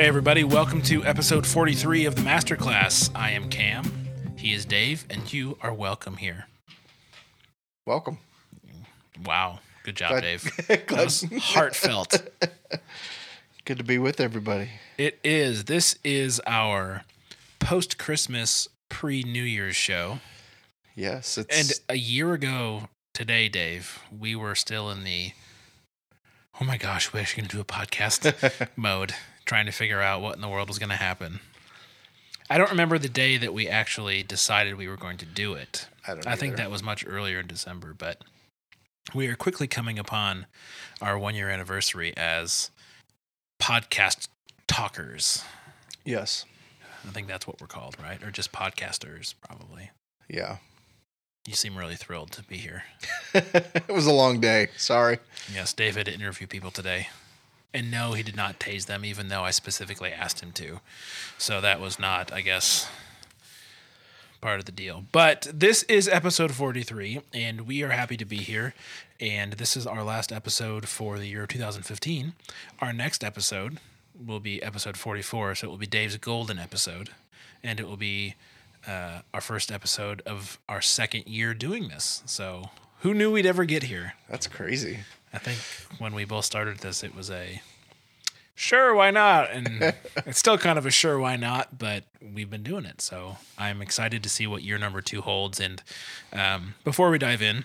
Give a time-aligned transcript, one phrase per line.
[0.00, 3.10] Hey, everybody, welcome to episode 43 of the Masterclass.
[3.14, 3.84] I am Cam,
[4.34, 6.46] he is Dave, and you are welcome here.
[7.86, 8.16] Welcome.
[9.26, 9.58] Wow.
[9.84, 10.66] Good job, Glad- Dave.
[10.66, 12.22] glad- That was heartfelt.
[13.66, 14.70] Good to be with everybody.
[14.96, 15.64] It is.
[15.66, 17.04] This is our
[17.58, 20.20] post Christmas, pre New Year's show.
[20.96, 25.32] Yes, And a year ago today, Dave, we were still in the
[26.58, 29.14] oh my gosh, we're actually going to do a podcast mode,
[29.50, 31.40] trying to figure out what in the world was going to happen.
[32.48, 35.88] I don't remember the day that we actually decided we were going to do it.
[36.06, 36.24] I don't.
[36.24, 38.22] I think that was much earlier in December, but
[39.12, 40.46] we are quickly coming upon
[41.02, 42.70] our one year anniversary as
[43.60, 44.28] podcast
[44.68, 45.42] talkers.
[46.04, 46.44] Yes.
[47.04, 48.22] I think that's what we're called, right?
[48.22, 49.90] Or just podcasters, probably.
[50.28, 50.58] Yeah.
[51.44, 52.84] You seem really thrilled to be here.
[53.34, 54.68] it was a long day.
[54.76, 55.18] Sorry.
[55.52, 57.08] Yes, David interviewed people today.
[57.72, 60.80] And no, he did not tase them, even though I specifically asked him to.
[61.38, 62.88] So that was not, I guess,
[64.40, 65.04] part of the deal.
[65.12, 68.74] But this is episode 43, and we are happy to be here.
[69.20, 72.32] And this is our last episode for the year of 2015.
[72.80, 73.78] Our next episode
[74.26, 77.10] will be episode 44, so it will be Dave's golden episode.
[77.62, 78.34] And it will be
[78.86, 82.22] uh, our first episode of our second year doing this.
[82.26, 84.14] So who knew we'd ever get here?
[84.28, 85.00] That's crazy.
[85.32, 85.58] I think
[85.98, 87.60] when we both started this, it was a
[88.54, 89.50] sure, why not?
[89.50, 89.82] And
[90.26, 91.78] it's still kind of a sure, why not?
[91.78, 93.00] But we've been doing it.
[93.00, 95.60] So I'm excited to see what year number two holds.
[95.60, 95.82] And
[96.32, 97.64] um, before we dive in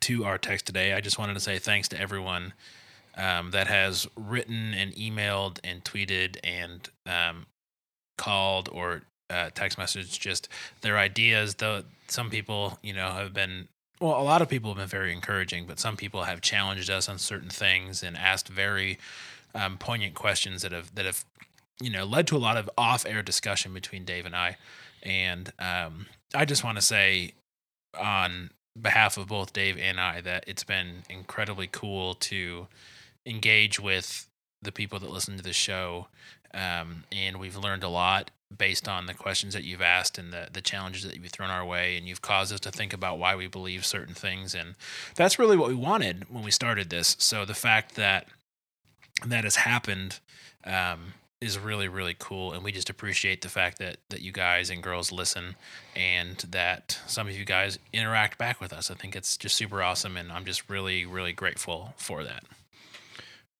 [0.00, 2.54] to our text today, I just wanted to say thanks to everyone
[3.16, 7.46] um, that has written and emailed and tweeted and um,
[8.16, 10.48] called or uh, text message just
[10.80, 11.56] their ideas.
[11.56, 13.68] Though some people, you know, have been
[14.02, 17.08] well, a lot of people have been very encouraging, but some people have challenged us
[17.08, 18.98] on certain things and asked very
[19.54, 21.24] um, poignant questions that have that have
[21.80, 24.56] you know led to a lot of off-air discussion between Dave and I.
[25.04, 27.34] And um, I just want to say
[27.96, 32.66] on behalf of both Dave and I that it's been incredibly cool to
[33.24, 34.26] engage with
[34.62, 36.08] the people that listen to the show,
[36.54, 40.48] um, and we've learned a lot based on the questions that you've asked and the,
[40.52, 43.34] the challenges that you've thrown our way and you've caused us to think about why
[43.34, 44.74] we believe certain things and
[45.14, 47.16] that's really what we wanted when we started this.
[47.18, 48.26] So the fact that
[49.24, 50.20] that has happened
[50.64, 54.70] um, is really really cool and we just appreciate the fact that that you guys
[54.70, 55.56] and girls listen
[55.96, 58.90] and that some of you guys interact back with us.
[58.90, 62.44] I think it's just super awesome and i'm just really really grateful for that.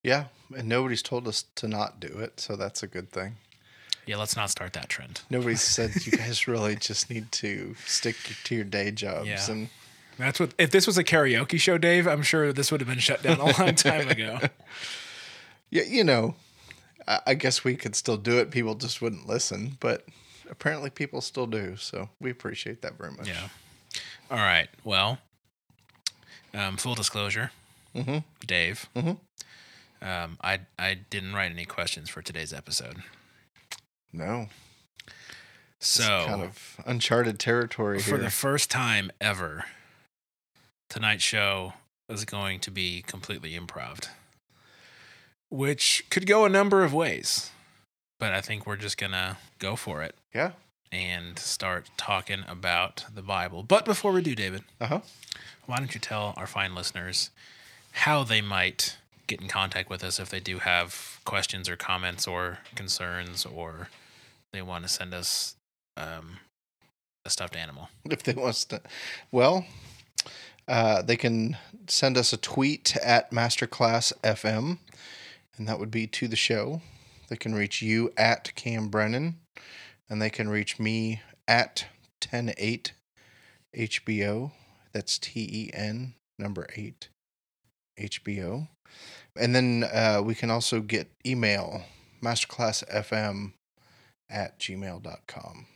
[0.02, 0.24] Yeah,
[0.56, 3.36] and nobody's told us to not do it, so that's a good thing.
[4.06, 8.16] Yeah let's not start that trend Nobody said you guys really just need to stick
[8.44, 9.50] to your day jobs Yeah.
[9.50, 9.68] and
[10.18, 10.52] That's what.
[10.58, 13.40] If this was a karaoke show, Dave, I'm sure this would have been shut down
[13.40, 14.38] a long time ago.
[15.70, 16.34] yeah, you know,
[17.08, 18.50] I, I guess we could still do it.
[18.50, 20.04] People just wouldn't listen, but
[20.50, 21.76] apparently people still do.
[21.76, 23.26] So we appreciate that very much.
[23.28, 23.48] Yeah.
[24.30, 24.68] All right.
[24.84, 25.18] Well,
[26.54, 27.50] um, full disclosure,
[27.94, 28.18] Mm-hmm.
[28.46, 28.86] Dave.
[28.94, 29.18] Mhm.
[30.02, 33.02] Um, I I didn't write any questions for today's episode,
[34.12, 34.48] No,
[35.78, 38.18] it's so kind of uncharted territory for here.
[38.18, 39.64] the first time ever,
[40.90, 41.74] tonight's show
[42.08, 44.06] is going to be completely improv,
[45.48, 47.50] which could go a number of ways,
[48.18, 50.14] but I think we're just gonna go for it.
[50.34, 50.52] yeah.
[50.90, 53.62] and start talking about the Bible.
[53.62, 55.00] But before we do, David, Uh huh.
[55.64, 57.30] why don't you tell our fine listeners
[57.92, 62.26] how they might get in contact with us if they do have questions or comments
[62.28, 63.88] or concerns or
[64.52, 65.56] they want to send us
[65.96, 66.38] um,
[67.24, 67.88] a stuffed animal?
[68.10, 68.80] if they want to.
[69.30, 69.66] Well,
[70.68, 71.56] uh, they can
[71.88, 74.78] send us a tweet at Masterclass FM,
[75.56, 76.80] and that would be to the show.
[77.28, 79.38] They can reach you at Cam Brennan,
[80.08, 81.86] and they can reach me at
[82.30, 82.92] 108
[83.76, 84.52] HBO.
[84.92, 87.08] That's T E N number eight
[87.98, 88.68] HBO.
[89.36, 91.82] And then uh, we can also get email
[92.22, 93.52] masterclassfm
[94.32, 95.66] at gmail.com.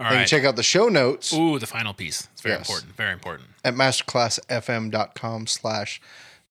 [0.00, 0.26] All can right.
[0.28, 2.28] check out the show notes Ooh, the final piece.
[2.32, 2.68] It's very Yes.
[2.68, 2.96] important.
[2.96, 3.48] Very important.
[3.64, 6.00] at masterclassfm.com slash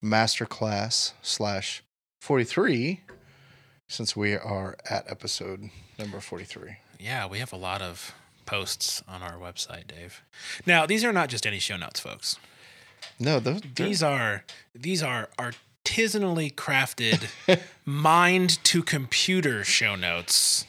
[0.04, 1.84] masterclass slash
[2.22, 3.02] 43
[3.88, 8.14] since we are at episode number 43 Yeah, we have a lot of
[8.46, 10.24] posts on our website, Dave.
[10.66, 12.38] Now, these are not just any show notes, folks.
[13.20, 14.44] no those, These are
[14.76, 17.30] these are artisanally crafted,
[17.86, 20.66] mind to computer show notes.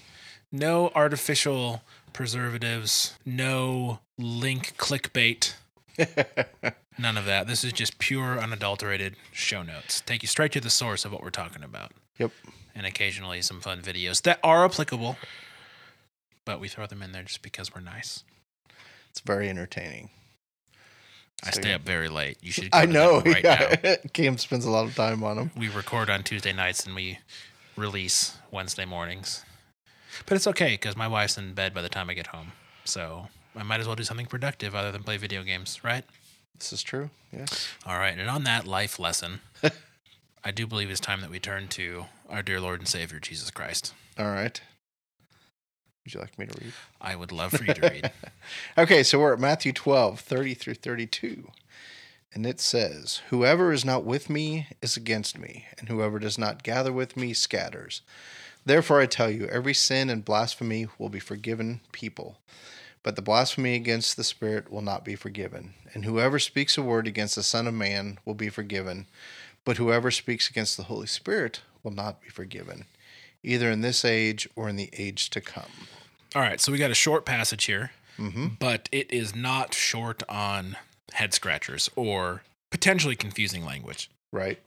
[0.50, 5.54] No artificial preservatives, no link clickbait.
[6.98, 7.46] None of that.
[7.46, 10.00] This is just pure, unadulterated show notes.
[10.00, 11.92] Take you straight to the source of what we're talking about.
[12.18, 12.32] Yep.
[12.74, 15.16] and occasionally some fun videos that are applicable,
[16.44, 18.24] but we throw them in there just because we're nice.
[19.10, 20.10] It's very entertaining.
[21.44, 22.38] I So, stay up very late.
[22.42, 22.70] You should.
[22.72, 23.20] I know.
[23.20, 23.96] right yeah.
[24.12, 25.50] Cam spends a lot of time on them.
[25.56, 27.18] We record on Tuesday nights and we
[27.76, 29.44] release Wednesday mornings.
[30.26, 32.52] But it's okay because my wife's in bed by the time I get home,
[32.84, 36.04] so I might as well do something productive other than play video games, right?
[36.58, 37.10] This is true.
[37.32, 37.68] Yes.
[37.86, 39.40] All right, and on that life lesson,
[40.44, 43.50] I do believe it's time that we turn to our dear Lord and Savior Jesus
[43.50, 43.94] Christ.
[44.18, 44.60] All right.
[46.04, 46.72] Would you like me to read?
[47.00, 48.12] I would love for you to read.
[48.78, 51.50] Okay, so we're at Matthew 12, 30 through 32.
[52.32, 56.62] And it says, Whoever is not with me is against me, and whoever does not
[56.62, 58.00] gather with me scatters.
[58.68, 62.36] Therefore I tell you, every sin and blasphemy will be forgiven people,
[63.02, 65.72] but the blasphemy against the Spirit will not be forgiven.
[65.94, 69.06] And whoever speaks a word against the Son of Man will be forgiven,
[69.64, 72.84] but whoever speaks against the Holy Spirit will not be forgiven,
[73.42, 75.88] either in this age or in the age to come.
[76.36, 78.48] All right, so we got a short passage here, mm-hmm.
[78.58, 80.76] but it is not short on
[81.14, 84.10] head scratchers or potentially confusing language.
[84.30, 84.60] Right?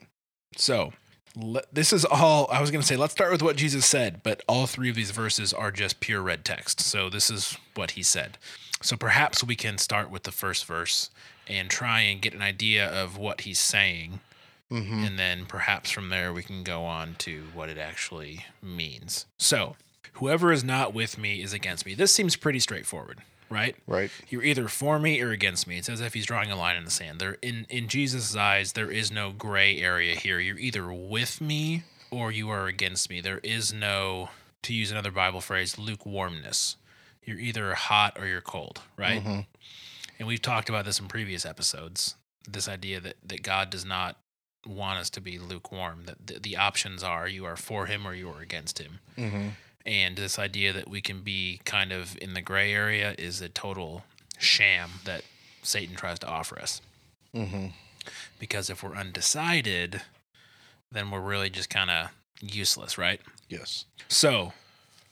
[0.58, 0.94] So
[1.36, 2.96] le- this is all I was going to say.
[2.96, 6.22] Let's start with what Jesus said, but all three of these verses are just pure
[6.22, 6.82] red text.
[6.82, 8.38] So this is what he said.
[8.82, 11.10] So perhaps we can start with the first verse
[11.48, 14.20] and try and get an idea of what he's saying.
[14.72, 15.04] Mm-hmm.
[15.04, 19.26] And then perhaps from there we can go on to what it actually means.
[19.38, 19.76] So,
[20.14, 21.94] whoever is not with me is against me.
[21.94, 23.20] This seems pretty straightforward,
[23.52, 23.76] right?
[23.86, 24.10] Right?
[24.30, 25.78] You're either for me or against me.
[25.78, 27.20] It's as if he's drawing a line in the sand.
[27.20, 30.40] There in in Jesus' eyes, there is no gray area here.
[30.40, 33.22] You're either with me or you are against me.
[33.22, 34.30] There is no,
[34.64, 36.76] to use another Bible phrase, lukewarmness.
[37.24, 39.24] You're either hot or you're cold, right?
[39.24, 39.46] Mhm.
[40.18, 42.16] And we've talked about this in previous episodes.
[42.50, 44.18] This idea that that God does not
[44.66, 46.04] want us to be lukewarm.
[46.06, 49.48] That the, the options are you are for Him or you are against Him Mm-hmm.
[49.86, 53.50] And this idea that we can be kind of in the gray area is a
[53.50, 54.04] total
[54.38, 55.24] sham that
[55.64, 56.82] Satan tries to offer us.
[57.36, 57.68] Mm-hmm.
[58.40, 60.02] Because if we're undecided,
[60.92, 62.10] then we're really just kind of
[62.42, 63.22] useless, right?
[63.50, 63.86] Yes.
[64.08, 64.54] So,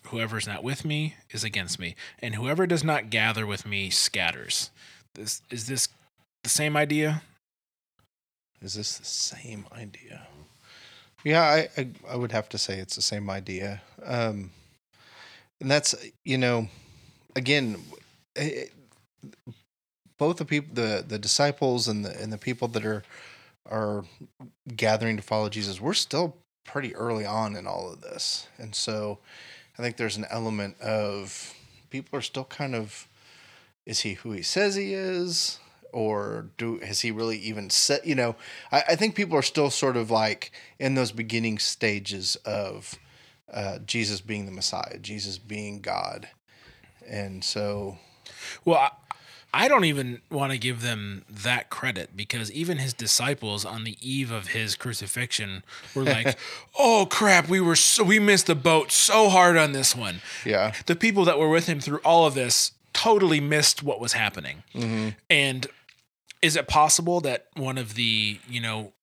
[0.07, 4.71] whoever's not with me is against me, and whoever does not gather with me scatters.
[5.13, 5.87] This is this
[6.43, 7.21] the same idea?
[8.61, 10.27] Is this the same idea?
[11.23, 13.81] Yeah, I, I I would have to say it's the same idea.
[14.03, 14.51] Um,
[15.61, 16.67] and that's you know,
[17.35, 17.77] again,
[18.35, 18.71] it,
[20.17, 23.03] both the people, the the disciples, and the and the people that are
[23.69, 24.03] are
[24.75, 29.19] gathering to follow Jesus, we're still pretty early on in all of this, and so
[29.77, 31.53] I think there's an element of
[31.89, 33.07] people are still kind of,
[33.85, 35.59] is he who he says he is?
[35.91, 38.35] or do has he really even said you know
[38.71, 42.99] I, I think people are still sort of like in those beginning stages of
[43.53, 46.27] uh, jesus being the messiah jesus being god
[47.07, 47.97] and so
[48.65, 48.91] Well, I,
[49.51, 53.97] I don't even want to give them that credit because even his disciples on the
[53.99, 55.63] eve of his crucifixion
[55.95, 56.37] were like,
[56.77, 60.73] "Oh crap, we were so we missed the boat so hard on this one." yeah
[60.85, 64.61] The people that were with him through all of this totally missed what was happening.
[64.75, 65.15] Mhm.
[65.31, 65.65] And
[66.43, 68.93] is it possible that one of the, you know,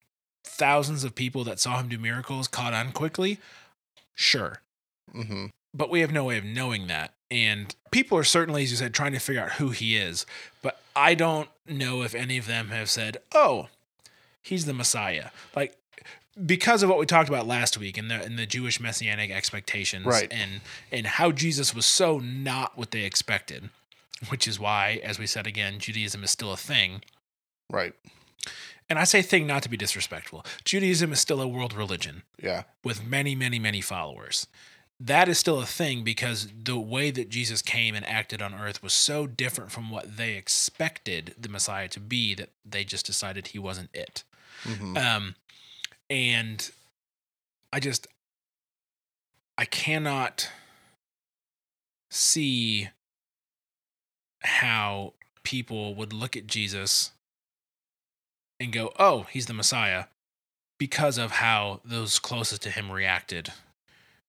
[0.44, 3.38] thousands of people that saw him do miracles caught on quickly?
[4.16, 4.60] Sure
[5.12, 5.46] hmm
[5.76, 7.12] but we have no way of knowing that.
[7.30, 10.24] And people are certainly, as you said, trying to figure out who he is.
[10.62, 13.68] But I don't know if any of them have said, "Oh,
[14.42, 15.76] he's the Messiah." Like
[16.44, 20.06] because of what we talked about last week and the and the Jewish messianic expectations,
[20.06, 20.32] Right.
[20.32, 20.60] And
[20.92, 23.70] and how Jesus was so not what they expected,
[24.28, 27.02] which is why, as we said again, Judaism is still a thing.
[27.70, 27.94] right
[28.88, 30.44] And I say thing not to be disrespectful.
[30.64, 34.46] Judaism is still a world religion yeah with many, many, many followers.
[34.98, 38.82] That is still a thing because the way that Jesus came and acted on earth
[38.82, 43.48] was so different from what they expected the Messiah to be that they just decided
[43.48, 44.24] he wasn't it.
[44.62, 45.34] hmm Um,
[46.08, 46.70] and
[47.72, 48.06] I just,
[49.58, 50.50] I cannot
[52.10, 52.88] see
[54.42, 55.12] how
[55.42, 57.12] people would look at Jesus
[58.60, 60.04] and go, oh, he's the Messiah
[60.78, 63.50] because of how those closest to him reacted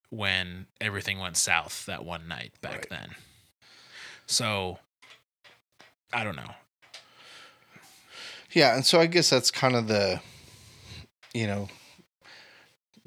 [0.09, 2.89] when everything went south that one night back Right.
[2.89, 3.09] then.
[4.25, 4.79] So,
[6.13, 6.51] I don't know.
[8.53, 10.21] yeah and so i guess that's kind of the
[11.33, 11.67] you know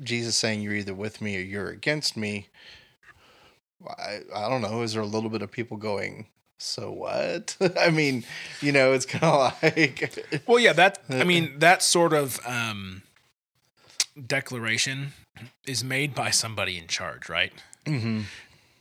[0.02, 2.46] jesus saying you're either with me or you're against me
[3.98, 6.26] i i don't know is there a little bit of people going
[6.62, 8.24] so what i mean
[8.60, 13.02] you know it's kind of like Well, yeah, that I mean that sort of um
[14.26, 15.12] declaration
[15.66, 17.52] is made by somebody in charge, right?
[17.86, 18.22] Mm-hmm.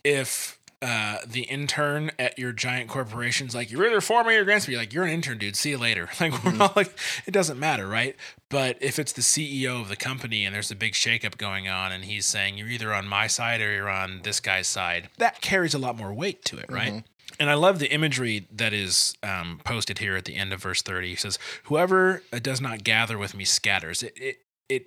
[0.04, 4.68] If uh, the intern at your giant corporation's like, you're either for me or against
[4.68, 5.56] me, like, you're an intern, dude.
[5.56, 6.08] See you later.
[6.20, 6.96] Like, we're not like,
[7.26, 8.16] it doesn't matter, right?
[8.48, 11.92] But if it's the CEO of the company and there's a big shakeup going on
[11.92, 15.40] and he's saying, you're either on my side or you're on this guy's side, that
[15.40, 17.04] carries a lot more weight to it, right?
[17.40, 20.82] And I love the imagery that is um, posted here at the end of verse
[20.82, 21.08] 30.
[21.08, 24.02] He says, Whoever does not gather with me scatters.
[24.02, 24.86] It, it, it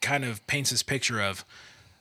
[0.00, 1.44] kind of paints this picture of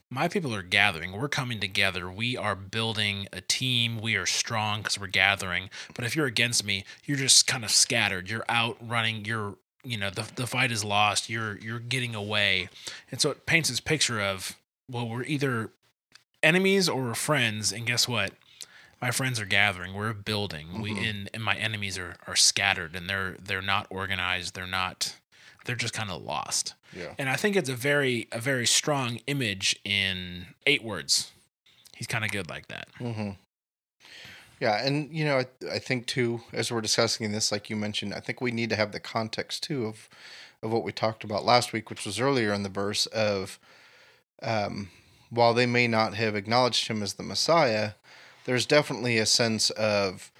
[0.09, 1.11] my people are gathering.
[1.11, 2.09] We're coming together.
[2.09, 3.99] We are building a team.
[3.99, 5.69] We are strong because we're gathering.
[5.93, 8.29] But if you're against me, you're just kind of scattered.
[8.29, 9.25] You're out running.
[9.25, 11.29] You're, you know, the, the fight is lost.
[11.29, 12.69] You're, you're getting away.
[13.11, 14.55] And so it paints this picture of,
[14.89, 15.71] well, we're either
[16.41, 17.71] enemies or we're friends.
[17.73, 18.31] And guess what?
[19.01, 23.09] My friends are gathering we're building we and, and my enemies are are scattered and
[23.09, 25.15] they're they're not organized they're not
[25.65, 27.13] they're just kind of lost Yeah.
[27.17, 31.31] and i think it's a very a very strong image in eight words
[31.95, 33.31] he's kind of good like that Mm-hmm.
[34.59, 38.13] Yeah, and you know, I, I think too, as we're discussing this, like you mentioned,
[38.13, 40.09] I think we need to have the context too of
[40.61, 43.57] of what we talked about last week, which was earlier in the verse of,
[44.43, 44.89] um,
[45.29, 47.91] while they may not have acknowledged him as the Messiah,
[48.49, 50.31] there's definitely a sense of,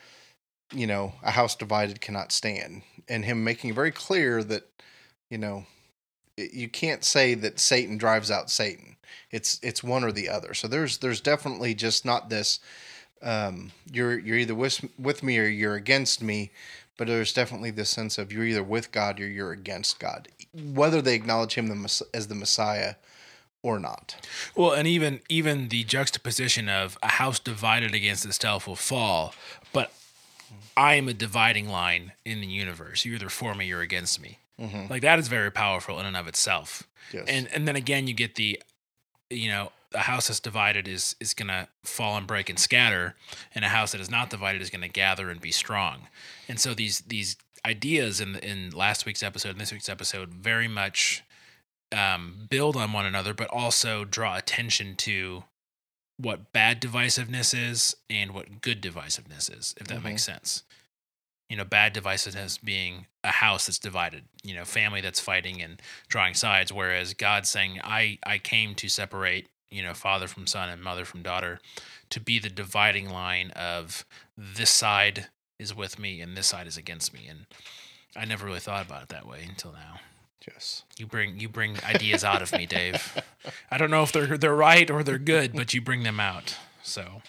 [0.74, 4.64] you know, a house divided cannot stand, and him making very clear that,
[5.30, 5.64] you know,
[6.36, 8.96] you can't say that Satan drives out Satan.
[9.30, 10.56] It's it's one or the other.
[10.56, 12.60] So there's there's definitely just not this
[13.22, 16.50] um, you're you're either with with me or you're against me,
[16.98, 21.00] but there's definitely this sense of you're either with God or you're against God, whether
[21.00, 22.96] they acknowledge him as the Messiah
[23.62, 24.16] or not.
[24.56, 29.34] well and even even the juxtaposition of a house divided against itself will fall
[29.74, 29.92] but
[30.78, 33.04] i am a dividing line in the universe.
[33.06, 34.40] You're either for me or against me.
[34.60, 34.86] Mm-hmm.
[34.90, 36.84] Like that is very powerful in and of itself.
[37.14, 37.26] Yes.
[37.28, 38.62] and and then again you get the
[39.30, 43.16] you know a house that's divided is is gonna fall and break and scatter
[43.56, 46.08] and a house that is not divided is gonna gather and be strong.
[46.48, 47.36] And so these these
[47.66, 51.24] ideas in in last week's episode and this week's episode very much
[51.92, 55.44] um, build on one another but also draw attention to
[56.18, 60.64] what bad divisiveness is and what good divisiveness is if that makes sense.
[61.50, 65.82] You know bad divisiveness being a house that's divided you know family that's fighting and
[66.08, 70.70] drawing sides whereas god's saying i i came to separate you know father from son
[70.70, 71.60] and mother from daughter
[72.10, 74.06] to be the dividing line of
[74.38, 75.28] this side
[75.60, 77.28] is with me and this side is against me.
[77.30, 77.46] And
[78.16, 80.00] i never really thought about it that way until now
[80.48, 80.84] yes.
[80.98, 83.22] you bring you bring ideas out of me dave
[83.72, 86.58] i don't know if they're they're right or they're good but you bring them out
[86.84, 87.22] so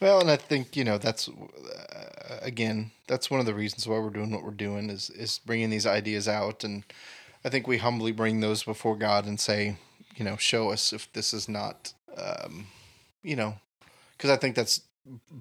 [0.00, 3.98] Well, and I think you know that's uh, again that's one of the reasons why
[3.98, 6.84] we're doing what we're doing is is bringing these ideas out, and
[7.44, 9.76] I think we humbly bring those before God and say,
[10.16, 12.66] you know, show us if this is not, um,
[13.22, 13.54] you know,
[14.16, 14.82] because I think that's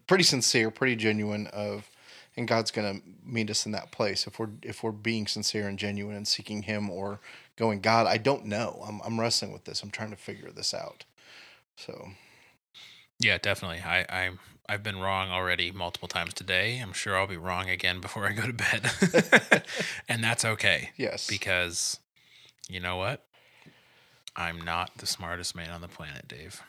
[0.08, 1.90] pretty sincere, pretty genuine of,
[2.38, 5.80] and God's gonna meet us in that place if we're if we're being sincere and
[5.80, 7.20] genuine and seeking Him or
[7.56, 10.74] going, God, I don't know, I'm I'm wrestling with this, I'm trying to figure this
[10.74, 11.06] out,
[11.76, 12.10] so.
[13.18, 13.80] Yeah, definitely.
[13.80, 16.80] I, I'm I've been wrong already multiple times today.
[16.80, 19.64] I'm sure I'll be wrong again before I go to bed.
[20.10, 20.90] and that's okay.
[20.98, 21.28] Yes.
[21.28, 22.00] Because
[22.68, 23.24] you know what?
[24.36, 26.62] I'm not the smartest man on the planet, Dave.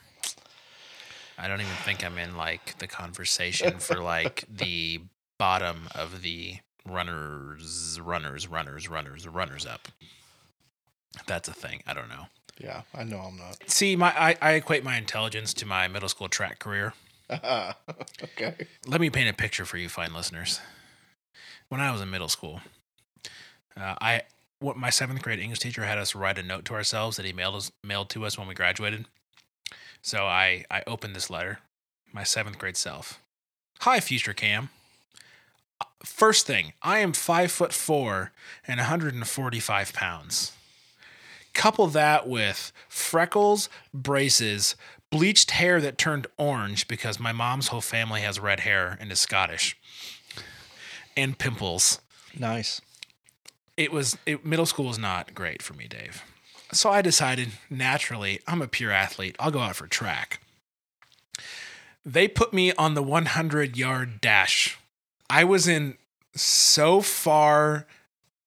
[1.39, 5.01] I don't even think I'm in like the conversation for like the
[5.39, 9.89] bottom of the runners, runners, runners, runners, runners up.
[11.27, 11.83] That's a thing.
[11.87, 12.27] I don't know.
[12.59, 13.59] Yeah, I know I'm not.
[13.67, 16.95] See, my I, I equate my intelligence to my middle school track career.
[17.31, 18.55] okay.
[18.87, 20.61] Let me paint a picture for you, fine listeners.
[21.69, 22.61] When I was in middle school,
[23.77, 24.23] uh, I
[24.59, 27.33] what my seventh grade English teacher had us write a note to ourselves that he
[27.33, 29.07] mailed us mailed to us when we graduated.
[30.01, 31.59] So I I opened this letter,
[32.13, 33.21] my seventh grade self.
[33.81, 34.71] Hi, future Cam.
[36.05, 38.33] First thing, I am five foot four
[38.67, 40.53] and 145 pounds.
[41.53, 44.77] Couple that with freckles, braces,
[45.11, 49.21] bleached hair that turned orange because my mom's whole family has red hair and is
[49.21, 49.77] Scottish,
[51.17, 52.01] and pimples.
[52.39, 52.81] Nice.
[53.77, 56.23] It was it, middle school was not great for me, Dave.
[56.73, 59.37] So I decided naturally I'm a pure athlete.
[59.39, 60.41] I'll go out for track.
[62.05, 64.79] They put me on the 100 yard dash.
[65.29, 65.97] I was in
[66.35, 67.87] so far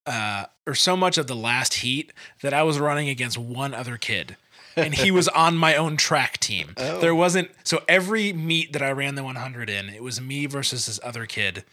[0.05, 3.97] uh, or so much of the last heat that I was running against one other
[3.97, 4.37] kid.
[4.75, 6.73] And he was on my own track team.
[6.77, 6.99] Oh.
[6.99, 10.85] There wasn't so every meet that I ran the 100 in, it was me versus
[10.85, 11.65] this other kid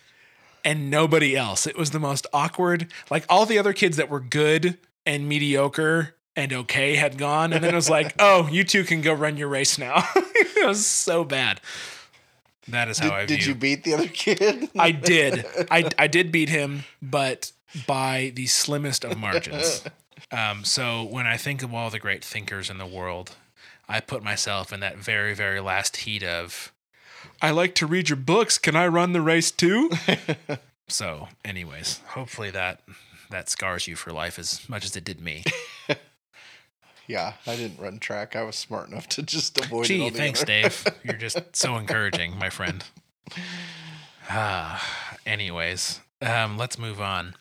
[0.66, 1.66] and nobody else.
[1.66, 2.88] It was the most awkward.
[3.08, 7.62] Like all the other kids that were good and mediocre and okay had gone, and
[7.62, 10.04] then it was like, oh, you two can go run your race now.
[10.16, 11.60] it was so bad.
[12.68, 14.70] That is how Did, I did you beat the other kid?
[14.78, 15.44] I did.
[15.70, 17.52] I I did beat him, but
[17.86, 19.84] by the slimmest of margins.
[20.32, 23.36] Um, so when I think of all the great thinkers in the world,
[23.88, 26.72] I put myself in that very, very last heat of
[27.40, 28.58] I like to read your books.
[28.58, 29.90] Can I run the race too?
[30.88, 32.80] so, anyways, hopefully that
[33.30, 35.44] that scars you for life as much as it did me.
[37.06, 38.36] Yeah, I didn't run track.
[38.36, 39.88] I was smart enough to just avoid it.
[39.88, 40.84] Gee, thanks, Dave.
[41.04, 42.84] You're just so encouraging, my friend.
[44.28, 47.34] Ah, anyways, um, let's move on.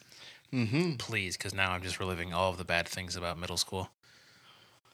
[0.53, 0.93] Mm-hmm.
[0.93, 3.89] please, because now I'm just reliving all of the bad things about middle school.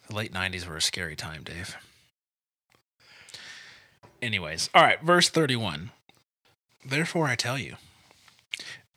[0.07, 1.75] The late 90s were a scary time, Dave.
[4.23, 5.91] Anyways, all right, verse 31.
[6.83, 7.75] Therefore, I tell you,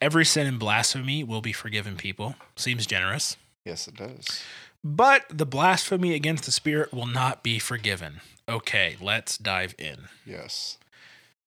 [0.01, 2.37] every sin and blasphemy will be forgiven people.
[2.57, 3.37] Seems generous.
[3.65, 4.43] Yes, it does.
[4.85, 8.21] But the blasphemy against the Spirit will not be forgiven.
[8.47, 10.09] Okay, let's dive in.
[10.27, 10.77] Yes.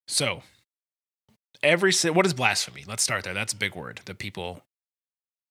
[0.08, 0.42] So,
[1.62, 2.84] every sin, what is blasphemy?
[2.88, 3.36] Let's start there.
[3.36, 4.64] That's a big word that people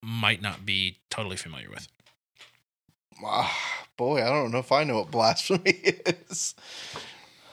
[0.03, 1.87] might not be totally familiar with.
[3.25, 6.57] Ah, boy, I don't know if I know what blasphemy is.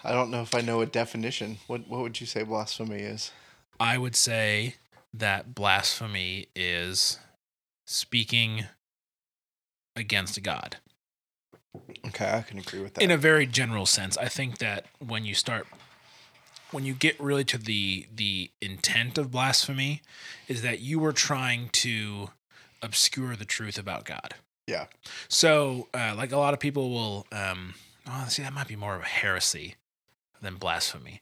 [0.03, 1.59] I don't know if I know a definition.
[1.67, 3.31] What What would you say blasphemy is?
[3.79, 4.75] I would say
[5.13, 7.19] that blasphemy is
[7.85, 8.65] speaking
[9.95, 10.77] against God.
[12.07, 13.03] Okay, I can agree with that.
[13.03, 15.67] In a very general sense, I think that when you start
[16.71, 20.01] when you get really to the the intent of blasphemy
[20.47, 22.29] is that you were trying to
[22.81, 24.35] obscure the truth about God.
[24.67, 24.85] yeah.
[25.29, 27.75] So, uh, like a lot of people will, um,
[28.07, 29.75] oh, see, that might be more of a heresy
[30.41, 31.21] than blasphemy.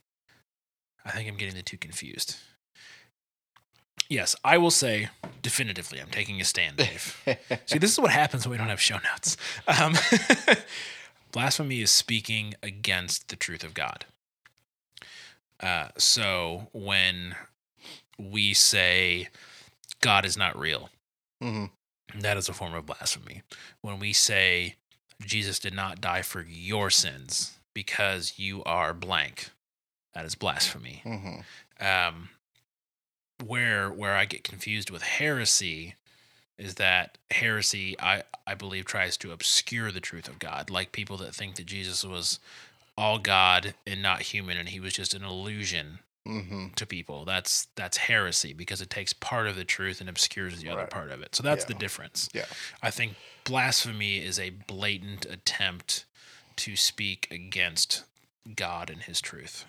[1.06, 2.38] I think I'm getting the two confused.
[4.12, 5.08] Yes, I will say
[5.42, 7.18] definitively, I'm taking a stand, Dave.
[7.66, 9.38] see, this is what happens when we don't have show notes.
[9.70, 9.94] Um,
[11.32, 14.04] blasphemy is speaking against the truth of God.
[15.62, 17.36] Uh, so when
[18.20, 19.30] we say
[20.02, 20.90] God is not real,
[21.40, 21.68] hmm
[22.20, 23.44] that is a form of blasphemy.
[23.80, 24.76] When we say
[25.22, 29.52] Jesus did not die for your sins because you are blank,
[30.14, 31.00] that is blasphemy.
[31.06, 31.36] hmm
[31.80, 32.28] Um,
[33.42, 35.96] where where I get confused with heresy
[36.58, 41.18] is that heresy I I believe tries to obscure the truth of God, like people
[41.18, 42.40] that think that Jesus was
[42.98, 47.26] all God and not human, and he was just an illusion hmm to people.
[47.26, 51.12] That's that's heresy because it takes part of the truth and obscures the other part
[51.12, 51.36] of it.
[51.36, 52.30] So that's the difference.
[52.34, 52.46] Yeah.
[52.82, 56.06] I think blasphemy is a blatant attempt
[56.58, 58.04] to speak against
[58.56, 59.66] God and his truth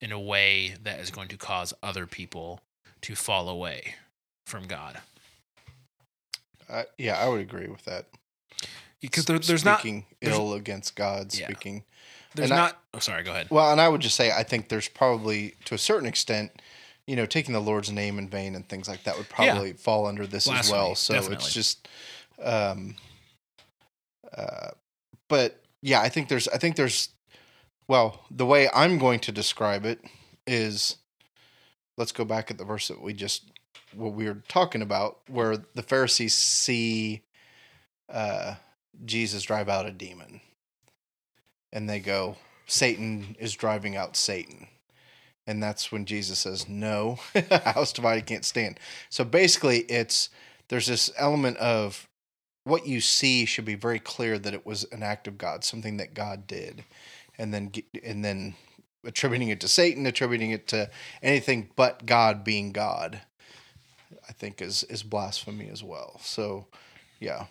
[0.00, 2.60] in a way that is going to cause other people
[3.02, 3.94] to fall away
[4.46, 4.98] from God.
[6.68, 8.06] I, yeah, I would agree with that.
[9.00, 11.34] Because there, there's not speaking there's- ill against God.
[11.34, 11.46] Yeah.
[11.46, 11.84] Speaking
[12.34, 13.48] there's and I- not oh sorry, go ahead.
[13.50, 16.52] well, and I would just say I think there's probably to a certain extent,
[17.06, 19.52] you know, taking the Lord's name in vain and things like that would Yeah.
[19.52, 20.94] probably fall under this as well.
[20.94, 21.36] So definitely.
[21.36, 21.88] it's just,
[22.42, 22.94] um,
[24.36, 24.68] uh,
[25.28, 27.08] but yeah, I think there's, I think there's,
[27.88, 30.04] well, the way I'm going to describe it
[30.46, 30.96] is,
[32.00, 33.44] let's go back at the verse that we just
[33.94, 37.22] what we were talking about, where the Pharisees see
[38.08, 38.54] uh,
[39.04, 40.40] Jesus drive out a demon,
[41.72, 42.36] and they go,
[42.66, 44.66] "Satan is driving out Satan."
[45.46, 47.18] And that's when Jesus says, No,
[47.64, 48.78] house divided can't stand.
[49.08, 50.30] So basically, it's
[50.68, 52.08] there's this element of
[52.64, 55.96] what you see should be very clear that it was an act of God, something
[55.96, 56.84] that God did,
[57.36, 57.72] and then
[58.04, 58.54] and then
[59.04, 60.90] attributing it to Satan, attributing it to
[61.22, 63.22] anything but God being God,
[64.28, 66.20] I think is is blasphemy as well.
[66.22, 66.66] So,
[67.18, 67.46] yeah,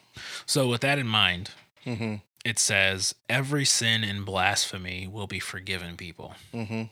[0.46, 1.52] So with that in mind,
[1.86, 2.16] mm-hmm.
[2.46, 6.36] it says every sin and blasphemy will be forgiven people.
[6.54, 6.84] Mm-hmm.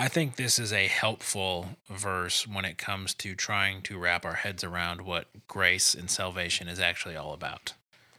[0.00, 4.34] I think this is a helpful verse when it comes to trying to wrap our
[4.34, 7.72] heads around what grace and salvation is actually all about.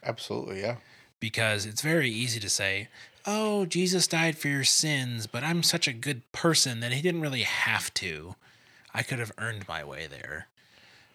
[0.03, 0.75] absolutely, yeah,
[1.21, 2.89] Because it's very easy to say,
[3.25, 7.21] oh, Jesus died for your sins, but I'm such a good person that he didn't
[7.21, 8.35] really have to.
[8.93, 10.47] I could have earned my way there.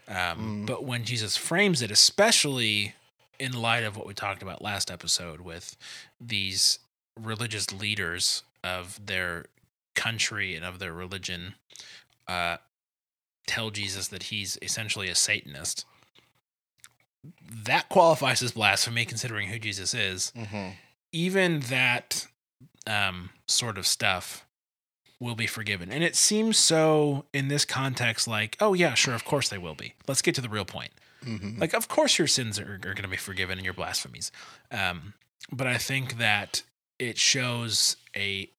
[0.08, 0.66] Um, Mm.
[0.66, 2.94] But when Jesus frames it, especially
[3.38, 5.76] in light of what we talked about last episode with
[6.20, 6.78] these
[7.18, 9.46] religious leaders of their
[9.94, 11.54] country and of their religion,
[12.28, 12.58] uh,
[13.46, 15.84] tell Jesus that he's essentially a Satanist.
[17.50, 20.70] That qualifies as blasphemy, considering who Jesus is mm-hmm.
[21.14, 22.26] Even that
[22.88, 24.44] um, sort of stuff
[25.20, 25.90] will be forgiven.
[25.92, 29.76] And it seems so in this context like, oh, yeah, sure, of course they will
[29.76, 29.94] be.
[30.08, 30.90] Let's get to the real point.
[31.24, 31.58] Mhm.
[31.60, 34.32] Like, of course your sins are, are going to be forgiven and your blasphemies.
[34.70, 35.14] Um,
[35.52, 36.62] but I think that
[36.98, 38.50] it shows a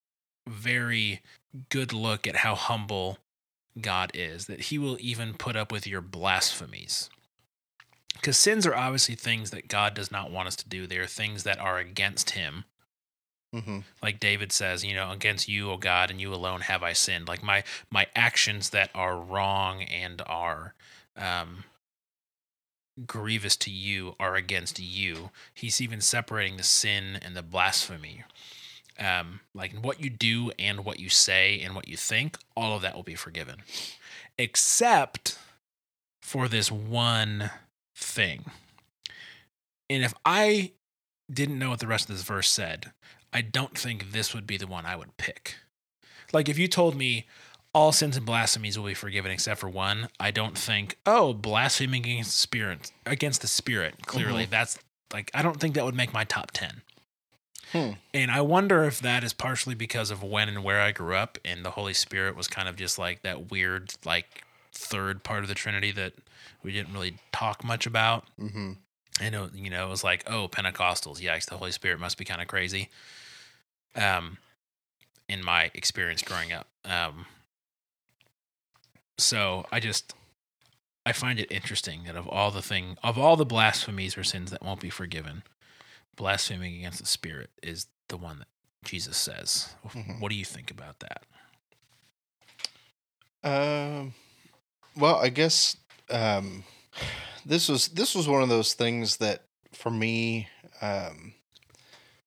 [0.48, 1.22] very
[1.70, 3.20] good look at how humble
[3.80, 7.10] God is, that he will even put up with your blasphemies.
[8.26, 10.88] Because sins are obviously things that God does not want us to do.
[10.88, 12.66] They are things that are against him
[13.54, 13.84] Mhm.
[14.02, 17.28] like David says, you know, against you, O God, and you alone have I sinned.
[17.28, 20.74] Like my my actions that are wrong and are
[21.16, 21.66] um,
[23.06, 25.30] grievous to you are against you.
[25.54, 28.24] He's even separating the sin and the blasphemy.
[28.98, 32.82] Um, like what you do and what you say and what you think, all of
[32.82, 33.62] that will be forgiven,
[34.36, 35.38] except
[36.24, 37.52] for this one
[37.96, 38.46] thing.
[39.90, 40.72] And if I
[41.32, 42.92] didn't know what the rest of this verse said,
[43.34, 45.56] I don't think this would be the one I would pick.
[46.34, 47.26] Like if you told me
[47.74, 52.06] all sins and blasphemies will be forgiven except for one, I don't think, oh, blaspheming
[52.06, 54.06] against the spirit against the spirit.
[54.06, 54.80] Clearly, that's
[55.14, 56.82] like I don't think that would make my top ten.
[57.72, 57.92] Hmm.
[58.14, 61.38] And I wonder if that is partially because of when and where I grew up,
[61.44, 64.44] and the Holy Spirit was kind of just like that weird, like
[64.76, 66.14] third part of the Trinity that
[66.62, 68.26] we didn't really talk much about.
[68.40, 68.78] Mhm.
[69.20, 72.26] I know, you know, it was like, oh, Pentecostals, yikes, the Holy Spirit must be
[72.26, 72.90] kind of crazy.
[73.96, 74.38] Um,
[75.30, 76.68] in my experience growing up.
[76.84, 77.26] Um,
[79.18, 80.14] so I just,
[81.06, 84.52] I find it interesting that of all the thing, of all the blasphemies or sins
[84.52, 85.44] that won't be forgiven,
[86.16, 88.48] blaspheming against the Spirit is the one that
[88.84, 89.74] Jesus says.
[89.88, 90.20] Mhm.
[90.20, 91.24] What do you think about that?
[93.44, 94.14] Um,
[94.98, 95.78] well, I guess
[96.10, 96.64] um,
[97.46, 100.48] this was this was one of those things that for me,
[100.82, 101.34] um,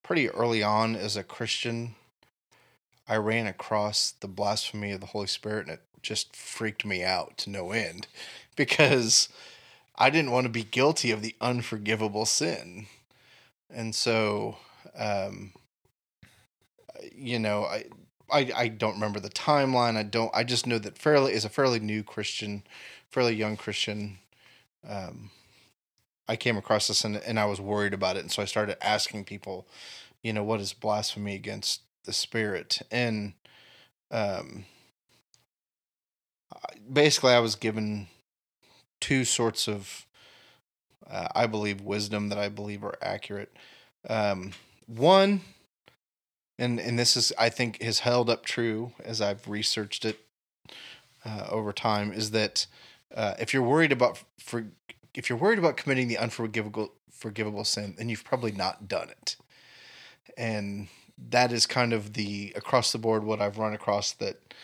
[0.03, 1.95] pretty early on as a Christian,
[3.09, 7.39] I ran across the blasphemy of the Holy Spirit, and it just freaked me out
[7.39, 8.07] to no end
[8.57, 9.29] because
[9.97, 12.87] I didn't want to be guilty of the unforgivable sin,
[13.71, 14.59] and so,
[14.97, 15.53] um,
[17.15, 17.87] you know, I
[18.31, 19.97] I, I don't remember the timeline.
[19.97, 20.31] I don't.
[20.35, 22.63] I just know that fairly is a fairly new Christian,
[23.11, 24.19] fairly young Christian.
[24.89, 25.31] Um,
[26.29, 28.77] I came across this and, and I was worried about it, and so I started
[28.85, 29.67] asking people,
[30.23, 32.81] you know, what is blasphemy against the Spirit?
[32.91, 33.33] And
[34.11, 34.65] um,
[36.91, 38.09] basically, I was given
[39.01, 40.07] two sorts of,
[41.09, 43.57] uh, I believe, wisdom that I believe are accurate.
[44.09, 44.53] Um,
[44.87, 45.41] one
[46.59, 50.19] and and this is I think has held up true as I've researched it
[51.25, 52.67] uh, over time is that
[53.15, 54.67] uh, if you're worried about for
[55.15, 59.37] if you're worried about committing the unforgivable forgivable sin, then you've probably not done it,
[60.37, 60.89] and
[61.31, 64.55] that is kind of the across the board what I've run across that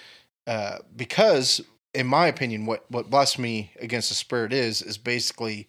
[0.47, 1.61] uh, because
[1.93, 5.69] in my opinion what what blasphemy against the spirit is is basically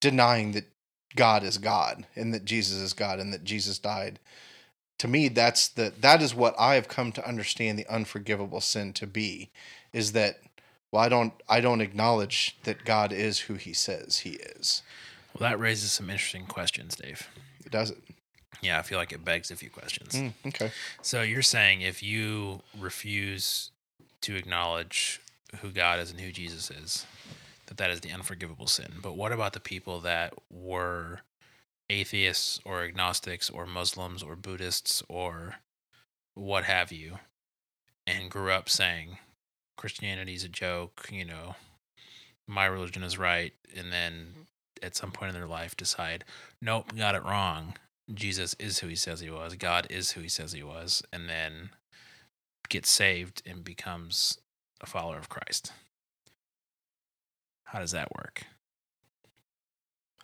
[0.00, 0.68] denying that
[1.16, 4.18] God is God and that Jesus is God and that Jesus died
[4.98, 8.92] to me that's the that is what i have come to understand the unforgivable sin
[8.92, 9.50] to be
[9.92, 10.40] is that
[10.90, 14.82] well i don't i don't acknowledge that god is who he says he is
[15.38, 17.28] Well, that raises some interesting questions, Dave.
[17.64, 17.98] it does it
[18.60, 20.14] Yeah, I feel like it begs a few questions.
[20.14, 20.70] Mm, okay
[21.02, 23.70] So you're saying if you refuse
[24.22, 25.20] to acknowledge
[25.60, 27.06] who God is and who Jesus is,
[27.66, 28.94] that that is the unforgivable sin.
[29.00, 31.20] But what about the people that were
[31.90, 35.56] atheists or agnostics or Muslims or Buddhists or
[36.34, 37.18] what have you,
[38.06, 39.18] and grew up saying
[39.76, 41.56] Christianity's a joke, you know,
[42.46, 44.46] my religion is right, and then
[44.82, 46.24] at some point in their life decide,
[46.62, 47.74] nope, got it wrong.
[48.12, 49.54] Jesus is who he says he was.
[49.56, 51.70] God is who he says he was, and then
[52.68, 54.38] gets saved and becomes
[54.80, 55.72] a follower of Christ.
[57.64, 58.44] How does that work?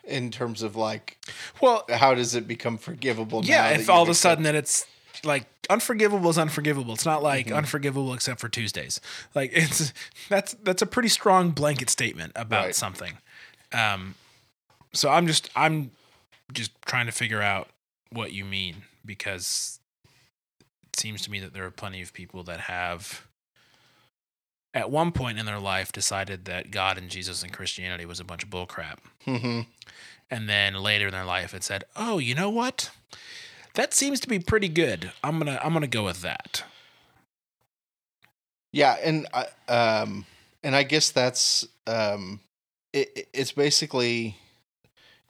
[0.07, 1.19] In terms of like
[1.61, 4.87] Well, how does it become forgivable yeah, if all of a sudden that it's
[5.23, 6.93] like unforgivable is unforgivable.
[6.93, 7.57] It's not like Mhm.
[7.57, 9.01] unforgivable except for Tuesdays.
[9.35, 9.93] Like it's
[10.29, 12.75] that's that's a pretty strong blanket statement about Right.
[12.75, 13.19] something.
[13.73, 14.15] Um
[14.93, 15.91] so I'm just I'm
[16.53, 17.69] just trying to figure out
[18.11, 19.81] what you mean because
[20.93, 23.27] it seems to me that there are plenty of people that have
[24.75, 28.25] at one point in their life decided that God and Jesus and Christianity was a
[28.25, 28.99] bunch of bullcrap.
[29.27, 29.67] Mhm.
[30.31, 32.91] And then later in their life it said, "Oh, you know what?
[33.75, 35.13] That seems to be pretty good.
[35.23, 36.65] I'm going to I'm to go with that."
[38.73, 40.27] yeah and i um
[40.65, 42.41] and i guess that's um
[42.93, 44.37] it- it's basically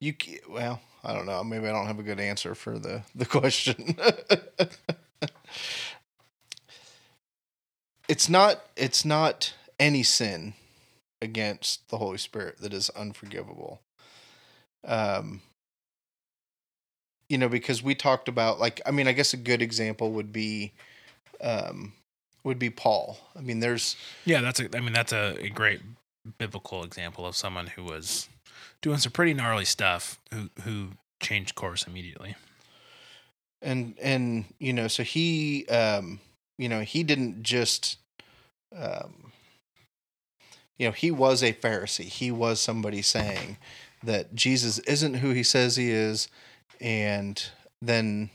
[0.01, 0.15] you
[0.49, 3.99] well i don't know maybe i don't have a good answer for the the question
[8.09, 10.55] it's not it's not any sin
[11.23, 13.81] against the Holy Spirit that is unforgivable.
[14.87, 15.43] Um
[17.29, 20.33] you know, because we talked about like I mean, I guess a good example would
[20.33, 20.73] be
[21.41, 21.93] um
[22.45, 23.19] would be Paul.
[23.37, 24.69] I mean, there's Yeah, that's a.
[24.77, 25.81] I mean, that's a, a great
[26.39, 28.29] biblical example of someone who was
[28.83, 30.89] doing some pretty gnarly stuff who who
[31.21, 32.37] changed course immediately.
[33.63, 36.21] and and you know, so he um
[36.59, 37.99] you know, he didn't just
[38.77, 39.33] um
[40.77, 42.05] you know, he was a Pharisee.
[42.05, 43.59] He was somebody saying
[44.03, 46.29] that Jesus isn't who he says he is
[46.81, 47.43] and
[47.81, 48.31] then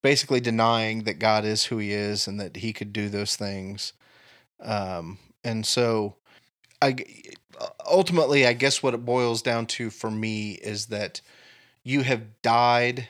[0.00, 3.92] basically denying that God is who he is and that he could do those things.
[4.60, 6.16] Um, and so
[6.80, 6.96] I
[7.86, 11.20] ultimately I guess what it boils down to for me is that
[11.84, 13.08] you have died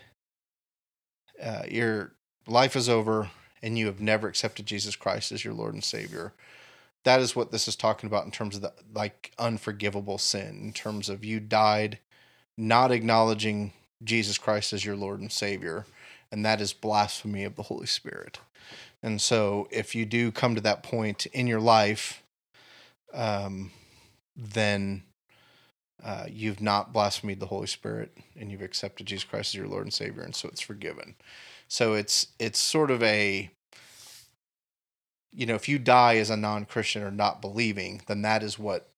[1.43, 2.13] uh, your
[2.47, 3.31] life is over
[3.63, 6.33] and you have never accepted Jesus Christ as your Lord and Savior.
[7.05, 10.73] That is what this is talking about in terms of the like unforgivable sin, in
[10.73, 11.99] terms of you died
[12.57, 13.73] not acknowledging
[14.05, 15.87] Jesus Christ as your Lord and Savior,
[16.31, 18.39] and that is blasphemy of the Holy Spirit.
[19.03, 22.23] And so, if you do come to that point in your life,
[23.13, 23.73] um,
[24.37, 25.03] then
[26.03, 29.85] uh, you've not blasphemed the Holy Spirit, and you've accepted Jesus Christ as your Lord
[29.85, 31.17] and Savior, and so it's forgiven.
[31.73, 33.51] So it's it's sort of a
[35.33, 38.91] you know, if you die as a non-Christian or not believing, then that is what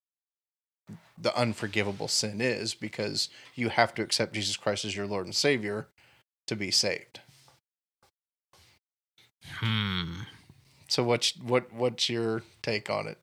[1.17, 5.37] the unforgivable sin is because you have to accept Jesus Christ as your Lord and
[5.37, 5.87] Savior
[6.49, 7.21] to be saved.
[9.59, 10.23] Hmm.
[10.89, 13.19] So what's what what's your take on it?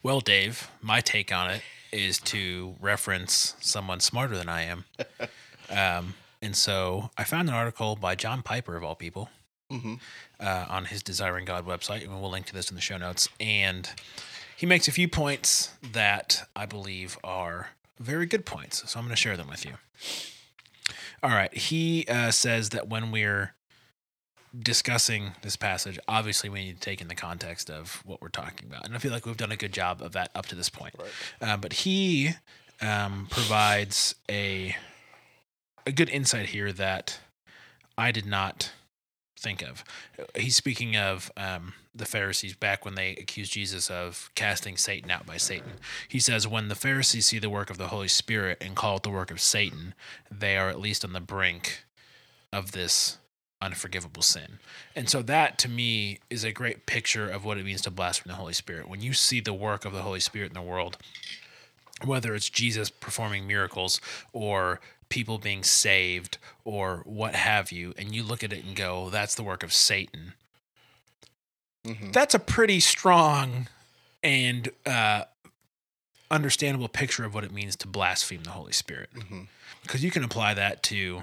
[0.00, 4.84] Well, Dave, my take on it is to reference someone smarter than I am.
[5.70, 9.30] um, and so I found an article by John Piper, of all people,
[9.72, 9.94] Mm-hmm.
[10.38, 13.28] uh, on his Desiring God website, and we'll link to this in the show notes.
[13.40, 13.88] And
[14.56, 18.88] he makes a few points that I believe are very good points.
[18.88, 19.72] So I'm going to share them with you.
[21.22, 21.52] All right.
[21.56, 23.54] He uh, says that when we're
[24.56, 28.68] discussing this passage, obviously we need to take in the context of what we're talking
[28.68, 28.84] about.
[28.84, 30.94] And I feel like we've done a good job of that up to this point.
[30.98, 31.08] Right.
[31.50, 32.30] Uh, but he
[32.80, 34.76] um, provides a
[35.86, 37.18] a good insight here that
[37.96, 38.72] I did not
[39.38, 39.84] think of.
[40.34, 45.26] He's speaking of um, the Pharisees back when they accused Jesus of casting Satan out
[45.26, 45.72] by Satan.
[46.08, 49.02] He says, When the Pharisees see the work of the Holy Spirit and call it
[49.02, 49.94] the work of Satan,
[50.30, 51.84] they are at least on the brink
[52.52, 53.18] of this
[53.60, 54.58] unforgivable sin.
[54.96, 58.30] And so that to me is a great picture of what it means to blaspheme
[58.30, 58.88] the Holy Spirit.
[58.88, 60.98] When you see the work of the Holy Spirit in the world,
[62.04, 64.00] whether it's Jesus performing miracles
[64.32, 69.10] or people being saved or what have you, and you look at it and go,
[69.10, 70.34] that's the work of Satan.
[71.84, 72.12] Mm-hmm.
[72.12, 73.68] That's a pretty strong
[74.22, 75.24] and uh,
[76.30, 79.10] understandable picture of what it means to blaspheme the Holy Spirit.
[79.14, 79.42] Mm-hmm.
[79.82, 81.22] Because you can apply that to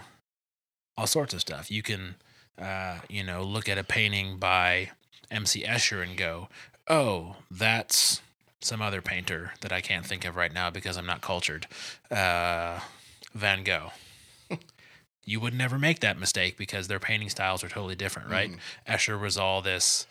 [0.97, 1.71] all sorts of stuff.
[1.71, 2.15] You can,
[2.59, 4.91] uh, you know, look at a painting by
[5.31, 5.63] M.C.
[5.63, 6.47] Escher and go,
[6.87, 8.21] oh, that's
[8.59, 11.65] some other painter that I can't think of right now because I'm not cultured.
[12.11, 12.79] Uh,
[13.33, 13.91] Van Gogh.
[15.25, 18.51] you would never make that mistake because their painting styles are totally different, right?
[18.51, 18.59] Mhm.
[18.87, 20.07] Escher was all this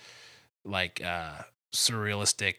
[0.65, 2.57] like uh, surrealistic,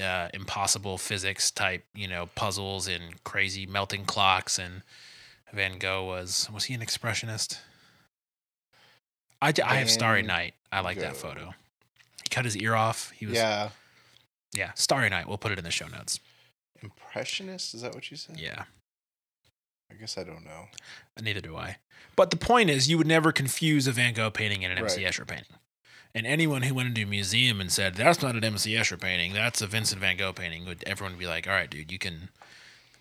[0.00, 4.58] uh, impossible physics type, you know, puzzles and crazy melting clocks.
[4.58, 4.82] And
[5.52, 7.58] Van Gogh was was he an expressionist?
[9.42, 10.54] I, I have Starry Night.
[10.70, 11.54] I like that photo.
[12.22, 13.10] He cut his ear off.
[13.12, 13.70] He was Yeah.
[14.52, 15.26] yeah, Starry Night.
[15.26, 16.20] We'll put it in the show notes.
[16.82, 17.74] Impressionist?
[17.74, 18.38] Is that what you said?
[18.38, 18.64] Yeah,
[19.90, 20.68] I guess I don't know.
[21.20, 21.76] neither do I.
[22.16, 25.02] But the point is, you would never confuse a Van Gogh painting and an MC
[25.02, 25.56] Escher painting.
[26.14, 29.32] And anyone who went into a museum and said that's not an MC Escher painting,
[29.32, 31.98] that's a Vincent Van Gogh painting, would everyone would be like, "All right, dude, you
[31.98, 32.28] can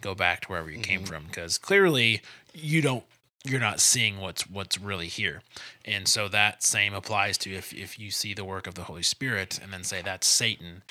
[0.02, 1.08] go back to wherever you came Mhm.
[1.08, 2.22] from because clearly
[2.54, 3.04] you don't
[3.46, 5.42] you're not seeing what's what's really here."
[5.86, 9.04] And so that same applies to if if you see the work of the Holy
[9.04, 10.84] Spirit and then say that's Satan,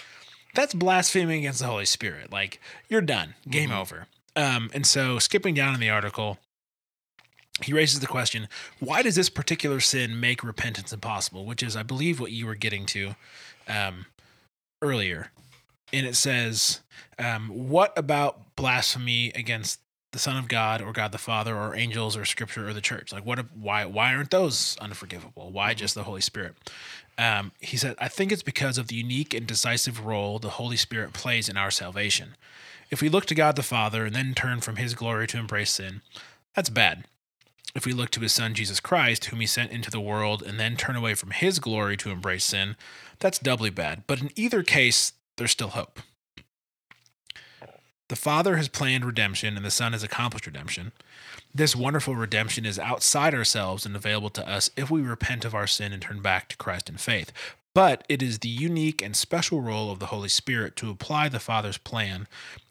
[0.54, 2.32] that's blaspheming against the Holy Spirit.
[2.32, 3.76] Like you're done, game Mhm.
[3.76, 4.06] over.
[4.38, 6.38] Um, and so skipping down in the article,
[7.60, 8.46] he raises the question
[8.78, 11.44] why does this particular sin make repentance impossible?
[11.44, 13.16] Which is i believe what you were getting to
[13.66, 14.06] um,
[14.80, 15.32] earlier.
[15.92, 16.80] And it says
[17.18, 19.80] um, what about blasphemy against
[20.12, 23.12] the son of god or god the father or angels or scripture or the church?
[23.12, 25.50] Like what why why aren't those unforgivable?
[25.50, 26.54] Why just the holy spirit?
[27.18, 30.76] Um, he said i think it's because of the unique and decisive role the holy
[30.76, 32.36] spirit plays in our salvation
[32.90, 35.72] if we look to god the father and then turn from his glory to embrace
[35.72, 36.00] sin
[36.54, 37.04] that's bad
[37.74, 40.58] if we look to his son Jesus Christ, whom he sent into the world, and
[40.58, 42.76] then turn away from his glory to embrace sin,
[43.18, 44.04] that's doubly bad.
[44.06, 46.00] But in either case, there's still hope.
[48.08, 50.92] The Father has planned redemption, and the Son has accomplished redemption.
[51.54, 55.66] This wonderful redemption is outside ourselves and available to us if we repent of our
[55.66, 57.32] sin and turn back to Christ in faith.
[57.78, 61.38] But it is the unique and special role of the Holy Spirit to apply the
[61.38, 62.26] Father's plan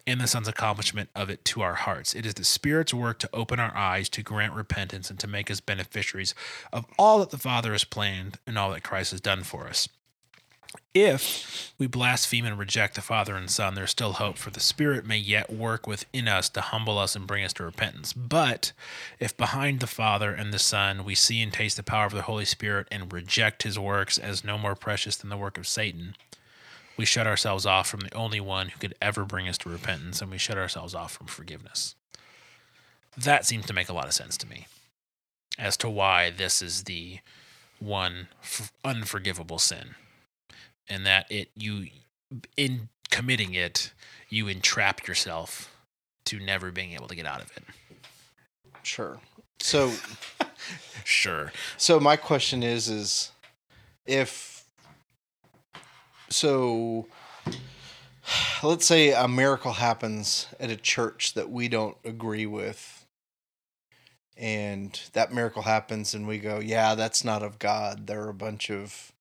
[0.06, 2.14] and the Son's accomplishment of it to our hearts.
[2.14, 5.50] It is the Spirit's work to open our eyes, to grant repentance, and to make
[5.50, 6.34] us beneficiaries
[6.74, 9.88] of all that the Father has planned and all that Christ has done for us.
[10.94, 15.06] If we blaspheme and reject the Father and Son, there's still hope, for the Spirit
[15.06, 18.12] may yet work within us to humble us and bring us to repentance.
[18.12, 18.72] But
[19.18, 22.22] if behind the Father and the Son we see and taste the power of the
[22.22, 26.16] Holy Spirit and reject his works as no more precious than the work of Satan,
[26.96, 30.20] we shut ourselves off from the only one who could ever bring us to repentance,
[30.20, 31.94] and we shut ourselves off from forgiveness.
[33.16, 34.66] That seems to make a lot of sense to me
[35.58, 37.20] as to why this is the
[37.78, 38.28] one
[38.84, 39.94] unforgivable sin
[40.88, 41.88] and that it you
[42.56, 43.92] in committing it
[44.28, 45.74] you entrap yourself
[46.24, 47.64] to never being able to get out of it.
[48.82, 49.18] Sure.
[49.60, 49.92] So
[51.04, 51.52] sure.
[51.76, 53.32] so my question is is
[54.06, 54.64] if
[56.28, 57.06] so
[58.62, 63.06] let's say a miracle happens at a church that we don't agree with
[64.36, 68.06] and that miracle happens and we go yeah that's not of god.
[68.06, 69.12] They're a bunch of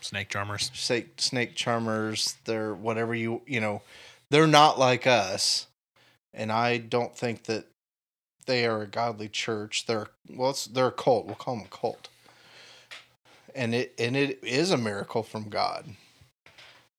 [0.00, 0.70] snake charmers.
[0.74, 3.82] Snake snake charmers they're whatever you you know
[4.30, 5.66] they're not like us.
[6.34, 7.66] And i don't think that
[8.46, 9.86] they are a godly church.
[9.86, 11.26] They're well it's, they're a cult.
[11.26, 12.08] We'll call them a cult.
[13.54, 15.86] And it and it is a miracle from god.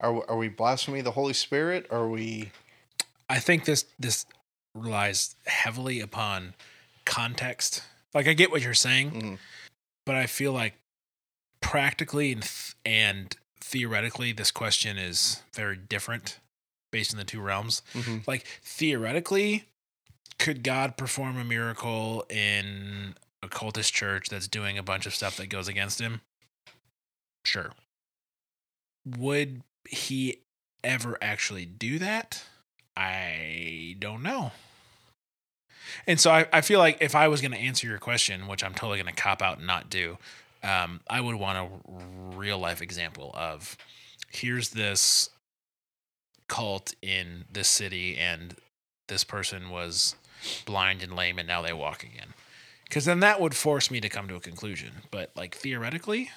[0.02, 1.88] Are, are we blaspheming the holy spirit?
[1.92, 2.52] Are we
[3.30, 4.26] i think this this
[4.76, 6.54] relies heavily upon
[7.06, 7.84] context.
[8.14, 9.38] Like i get what you're saying Mhm.
[10.06, 10.74] but i feel like
[11.62, 16.39] practically and, th- and theoretically this question is very different
[16.91, 17.82] based on the two realms.
[17.93, 18.26] Mhm.
[18.28, 19.65] like theoretically
[20.39, 25.38] could god perform a miracle in a cultist church that's doing a bunch of stuff
[25.38, 26.22] that goes against him?
[27.45, 27.72] Sure.
[29.06, 30.39] Would he
[30.84, 32.43] ever actually do that?
[32.98, 34.52] I don't know.
[36.08, 38.63] And so i, I feel like if i was going to answer your question which
[38.63, 40.17] i'm totally going to cop out and not do
[40.63, 43.78] um, i would want a real life example of
[44.32, 45.30] here's this
[46.48, 48.56] cult in this city and
[49.08, 50.15] this person was
[50.65, 52.34] blind and lame and now they walk again.
[52.86, 54.91] Because then that would force me to come to a conclusion.
[55.12, 56.32] But like theoretically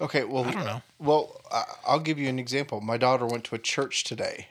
[0.00, 0.80] okay well i don't know.
[1.00, 2.80] well I- i'll give you an example.
[2.80, 4.46] My daughter went to a church today.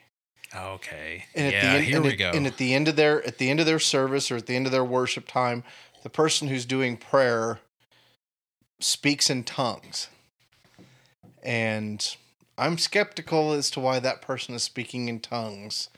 [0.56, 1.26] Okay.
[1.36, 2.32] And at yeah the end, here we at, go.
[2.34, 4.56] And at the end of their at the end of their service or at the
[4.56, 5.64] end of their worship time,
[6.04, 7.60] the person who's doing prayer
[8.80, 10.08] speaks in tongues.
[11.44, 12.16] And
[12.58, 15.90] I'm skeptical as to why that person is speaking in tongues.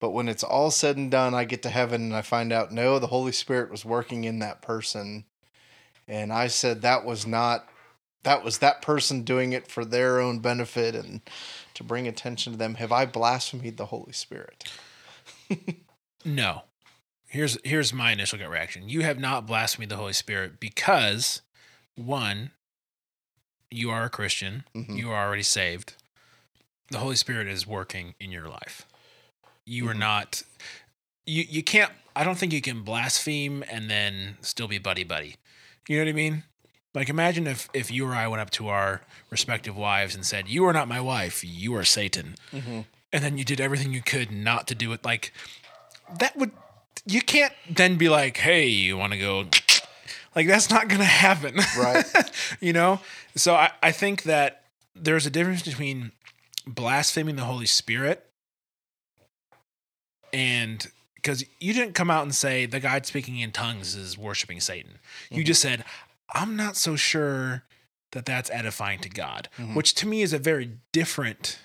[0.00, 2.72] But when it's all said and done, I get to heaven and I find out
[2.72, 5.24] no, the Holy Spirit was working in that person.
[6.06, 7.68] And I said that was not
[8.24, 11.20] that was that person doing it for their own benefit and
[11.74, 12.74] to bring attention to them.
[12.76, 14.64] Have I blasphemed the Holy Spirit?
[16.24, 16.62] No.
[17.26, 18.88] Here's here's my initial gut reaction.
[18.88, 21.42] You have not blasphemed the Holy Spirit because
[21.96, 22.50] one,
[23.70, 24.64] you are a Christian.
[24.74, 24.96] Mhm.
[24.98, 25.94] You are already saved.
[26.90, 28.86] The Holy Spirit is working in your life.
[29.64, 29.98] You are Mhm.
[29.98, 30.42] not
[31.26, 35.36] you you can't I don't think you can blaspheme and then still be buddy buddy.
[35.88, 36.44] You know what I mean?
[36.92, 40.46] Like imagine if if you or I went up to our respective wives and said,
[40.48, 41.42] "You are not my wife.
[41.42, 42.82] You are Satan." Mm-hmm.
[43.12, 45.32] and then you did everything you could not to do it like
[46.18, 46.50] that would
[47.06, 49.44] you can't then be like hey you want to go
[50.36, 52.04] like that's not gonna happen Right.
[52.60, 53.00] you know
[53.36, 54.62] so I, I think that
[54.94, 56.12] there's a difference between
[56.66, 58.26] blaspheming the holy spirit
[60.32, 64.60] and because you didn't come out and say the guy speaking in tongues is worshiping
[64.60, 64.98] satan
[65.30, 65.46] you Mhm.
[65.46, 65.84] just said
[66.34, 67.64] i'm not so sure
[68.12, 69.74] that that's edifying to god Mhm.
[69.74, 71.58] which to me is a very different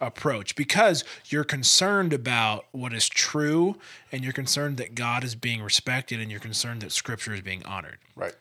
[0.00, 3.76] approach because you're concerned about what is true
[4.12, 7.64] and you're concerned that God is being respected and you're concerned that scripture is being
[7.64, 7.98] honored.
[8.16, 8.34] Right.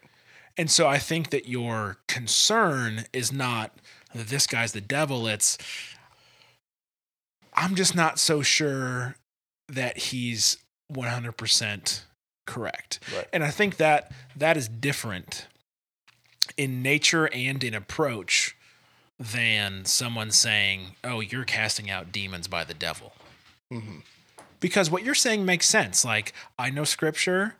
[0.57, 3.71] And so I think that your concern is not
[4.13, 5.57] that this guy's the devil, it's
[7.55, 9.15] I'm just not so sure
[9.67, 10.57] that he's
[10.91, 12.01] 100%
[12.45, 12.99] correct.
[13.15, 13.27] Right.
[13.31, 15.47] And I think that that is different
[16.57, 18.55] in nature and in approach
[19.31, 23.13] than someone saying, "Oh, you're casting out demons by the devil."
[23.71, 23.99] Mm-hmm.
[24.59, 26.05] because what you're saying makes sense.
[26.05, 27.55] Like I know scripture.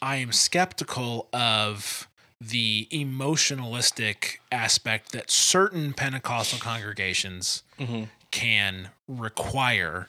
[0.00, 2.08] I am skeptical of
[2.40, 8.08] the emotionalistic aspect that certain Pentecostal congregations Mhm.
[8.32, 10.08] can require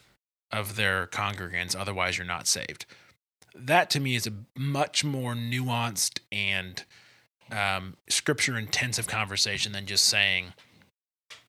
[0.51, 2.85] of their congregants, otherwise, you're not saved.
[3.53, 6.83] That to me is a much more nuanced and
[7.53, 10.53] um, scripture intensive conversation than just saying,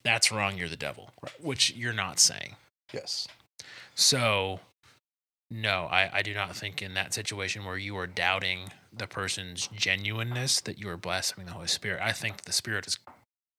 [0.02, 2.56] that's wrong, you're the devil, which you're not saying.
[2.92, 3.26] Yes.
[3.94, 4.60] So,
[5.50, 9.68] no, I, I do not think in that situation where you are doubting the person's
[9.68, 12.00] genuineness that you are blaspheming the Holy Spirit.
[12.02, 12.98] I think the Spirit is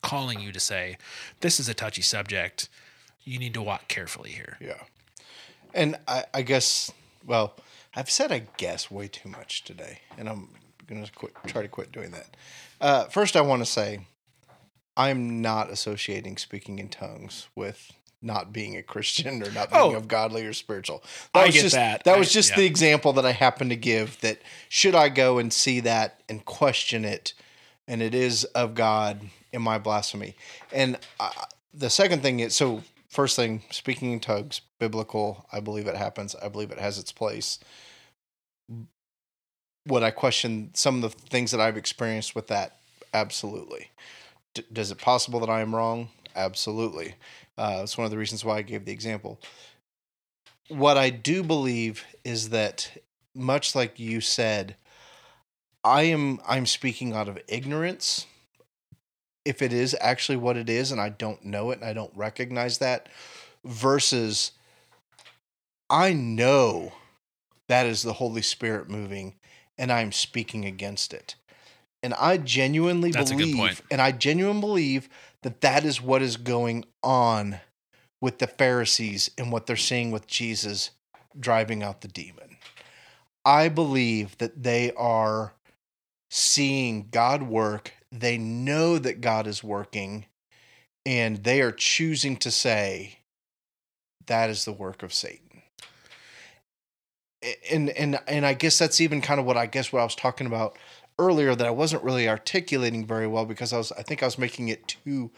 [0.03, 0.97] calling you to say,
[1.41, 2.69] this is a touchy subject.
[3.23, 4.57] You need to walk carefully here.
[4.61, 4.83] Yeah.
[5.73, 6.91] And I, I guess,
[7.25, 7.55] well,
[7.95, 10.49] I've said I guess way too much today, and I'm
[10.87, 12.35] going to quit, try to quit doing that.
[12.81, 13.99] Uh, first, I want to say
[14.97, 19.95] I'm not associating speaking in tongues with not being a Christian or not being Oh.
[19.95, 21.03] of godly or spiritual.
[21.33, 22.03] I was get just, that.
[22.05, 22.57] That I- was just yeah.
[22.57, 24.19] the example that I happened to give.
[24.21, 27.33] That should I go and see that and question it,
[27.87, 29.21] and it is of God
[29.51, 30.35] in my blasphemy.
[30.71, 31.29] And uh,
[31.73, 36.35] the second thing is so first thing speaking in tongues biblical i believe it happens
[36.43, 37.59] i believe it has its place
[39.87, 42.77] would i question some of the things that i've experienced with that?
[43.13, 43.91] Absolutely.
[44.53, 46.09] D- does it possible that i am wrong?
[46.35, 47.15] Absolutely.
[47.57, 49.39] Uh, it's one of the reasons why i gave the example.
[50.67, 52.91] What i do believe is that
[53.33, 54.75] much like you said
[55.83, 58.25] i am i'm speaking out of ignorance.
[59.45, 62.15] If it is actually what it is and I don't know it and I don't
[62.15, 63.09] recognize that
[63.63, 64.51] versus
[65.89, 66.93] I know
[67.67, 69.35] that is the Holy Spirit moving
[69.77, 71.35] and I'm speaking against it.
[72.03, 75.09] And I genuinely That's believe and I genuinely believe
[75.43, 77.59] that that is what is going on
[78.21, 80.91] with the Pharisees and what they're seeing with Jesus
[81.39, 82.57] driving out the demon.
[83.43, 85.53] I believe that they are
[86.31, 87.93] seeing God work.
[88.11, 90.25] They know that God is working,
[91.05, 93.19] and they are choosing to say
[94.25, 95.44] that is the work of Satan.
[97.71, 100.15] And and and I guess that's even kind of what I guess what I was
[100.15, 100.77] talking about
[101.17, 104.37] earlier that I wasn't really articulating very well because I was I think I was
[104.37, 105.31] making it too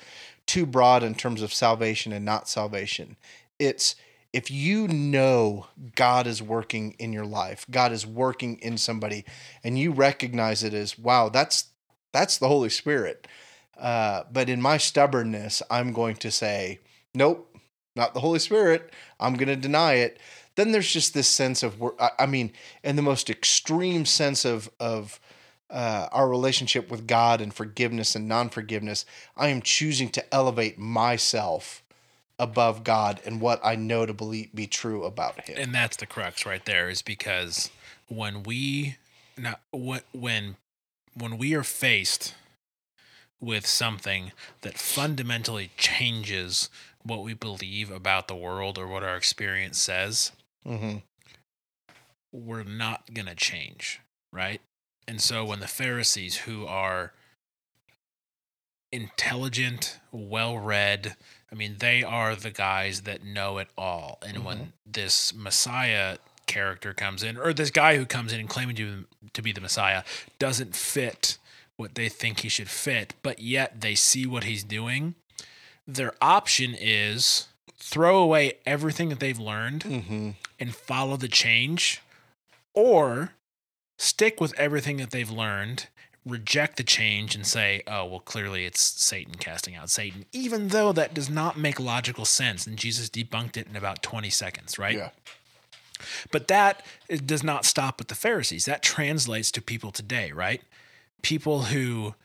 [0.45, 3.17] too broad in terms of salvation and not salvation.
[3.59, 3.95] It's
[4.33, 9.25] if you know God is working in your life, God is working in somebody,
[9.63, 11.69] and you recognize it as wow, that's
[12.13, 13.27] that's the Holy Spirit.
[13.77, 16.79] Uh, but in my stubbornness, I'm going to say,
[17.13, 17.55] nope,
[17.95, 18.93] not the Holy Spirit.
[19.19, 20.19] I'm going to deny it.
[20.57, 22.51] Then there's just this sense of, wor- I mean,
[22.83, 25.19] in the most extreme sense of of
[25.69, 29.05] uh, our relationship with God and forgiveness and non forgiveness,
[29.35, 31.83] I am choosing to elevate myself
[32.39, 35.57] above God and what I know to believe be true about Him.
[35.59, 37.71] and that's the crux right there is because
[38.07, 38.97] when we
[39.37, 40.55] not when
[41.15, 42.35] when we are faced
[43.39, 44.31] with something
[44.61, 46.69] that fundamentally changes
[47.03, 50.31] what we believe about the world or what our experience says
[50.65, 50.97] hmm
[52.33, 54.01] we're not going to change
[54.33, 54.61] right?
[55.07, 57.13] And so when the pharisees who are
[58.91, 61.17] intelligent well read
[61.51, 64.17] i mean they are the guys that know it all.
[64.25, 68.77] And when this messiah character comes in or this guy who comes in and claiming
[68.77, 70.03] to, to be the messiah
[70.39, 71.37] doesn't fit
[71.75, 75.15] what they think he should fit but yet they see what he's doing
[75.85, 82.01] their option is throw away everything that they've learned hmm and follow the change
[82.73, 83.33] or
[83.97, 85.85] stick with everything that they've learned
[86.25, 90.91] reject the change and say oh well clearly it's satan casting out satan even though
[90.91, 94.97] that does not make logical sense and jesus debunked it in about 20 seconds right?
[94.97, 95.09] Yeah.
[96.31, 98.65] but that it does not stop with the pharisees.
[98.65, 100.61] That translates to people today right?
[101.21, 102.15] People who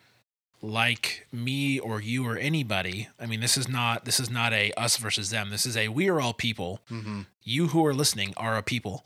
[0.62, 4.70] like me or you or anybody i mean this is not this is not a
[4.74, 8.34] us versus them this is a we are all people hmm you who are listening
[8.36, 9.04] are a people.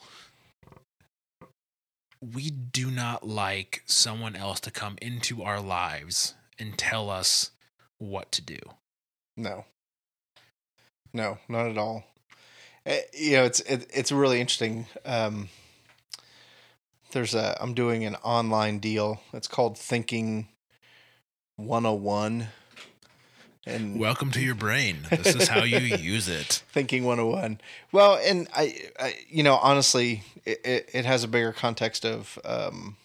[2.20, 7.50] We do not like someone else to come into our lives and tell us
[7.98, 8.59] what to do.
[9.36, 9.64] No.
[11.12, 12.04] No, not at all.
[12.84, 14.86] Eh, you know, it's it, it's really interesting.
[15.04, 15.48] Um,
[17.12, 19.20] there's a I'm doing an online deal.
[19.32, 20.48] It's called Thinking
[21.57, 22.48] 101.
[23.64, 24.98] And Welcome to your brain.
[25.11, 26.62] This is how you use it.
[26.70, 27.61] Thinking 101.
[27.92, 32.38] Well, and I, I you know, honestly, it, it, it has a bigger context of
[32.44, 32.96] um,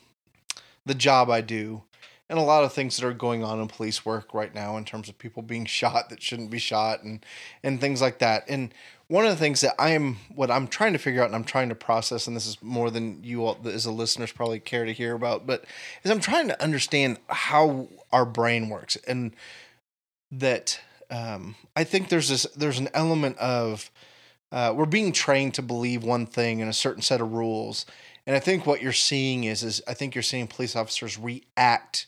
[0.86, 1.84] the job I do
[2.32, 4.86] and a lot of things that are going on in police work right now in
[4.86, 7.26] terms of people being shot that shouldn't be shot and
[7.64, 8.44] and things like that.
[8.50, 8.74] And
[9.12, 11.44] one of the things that I am what I'm trying to figure out and I'm
[11.44, 14.86] trying to process, and this is more than you all as a listeners probably care
[14.86, 15.66] to hear about, but
[16.02, 19.34] is I'm trying to understand how our brain works and
[20.32, 23.92] that um, I think there's this there's an element of
[24.50, 27.86] uh, we're being trained to believe one thing in a certain set of rules,
[28.26, 32.08] and I think what you're seeing is is I think you're seeing police officers react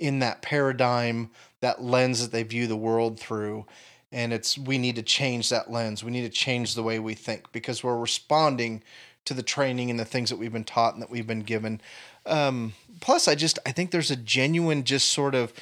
[0.00, 1.30] in that paradigm,
[1.60, 3.66] that lens that they view the world through,
[4.12, 6.02] and it's we need to change that lens.
[6.02, 8.82] We need to change the way we think because we're responding
[9.24, 11.80] to the training and the things that we've been taught and that we've been given.
[12.26, 15.52] Um, plus, I just I think there's a genuine just sort of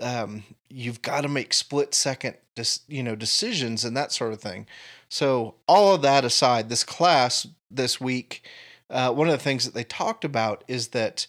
[0.00, 4.40] um, you've got to make split second dis, you know decisions and that sort of
[4.40, 4.66] thing.
[5.08, 8.46] So all of that aside, this class this week,
[8.90, 11.26] uh, one of the things that they talked about is that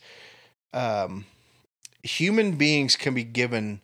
[0.73, 1.25] um,
[2.03, 3.81] human beings can be given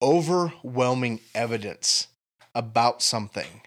[0.00, 2.08] overwhelming evidence
[2.54, 3.62] about something.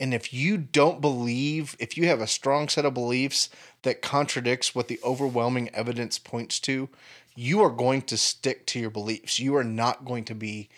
[0.00, 3.48] And if you don't believe, if you have a strong set of beliefs
[3.82, 6.88] that contradicts what the overwhelming evidence points to,
[7.36, 9.38] you are going to stick to your beliefs.
[9.38, 10.68] You are not going to be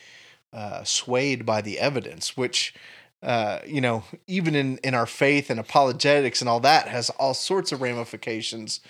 [0.52, 2.74] uh, swayed by the evidence, which,
[3.22, 7.34] uh, you know, even in, in our faith and apologetics and all that has all
[7.34, 8.80] sorts of ramifications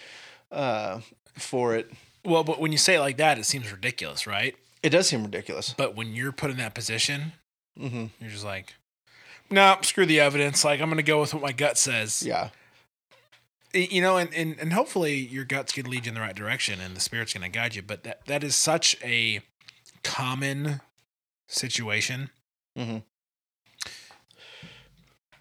[0.53, 1.01] uh,
[1.35, 1.91] for it.
[2.25, 4.57] Well, but when you say it like that, it seems ridiculous, right?
[4.83, 5.75] It does seem ridiculous.
[5.77, 7.33] But when you're put in that position,
[7.79, 8.07] Mm-hmm.
[8.21, 8.75] you're just like,
[9.51, 10.65] no, screw the evidence.
[10.65, 12.23] Like, I'm going to go with what my gut says.
[12.23, 12.49] Yeah.
[13.75, 16.35] You know, and, and, and hopefully your gut's going to lead you in the right
[16.35, 17.83] direction and the spirit's going to guide you.
[17.83, 19.41] But that, that is such a
[20.03, 20.81] common
[21.47, 22.31] situation.
[22.77, 23.03] Mhm.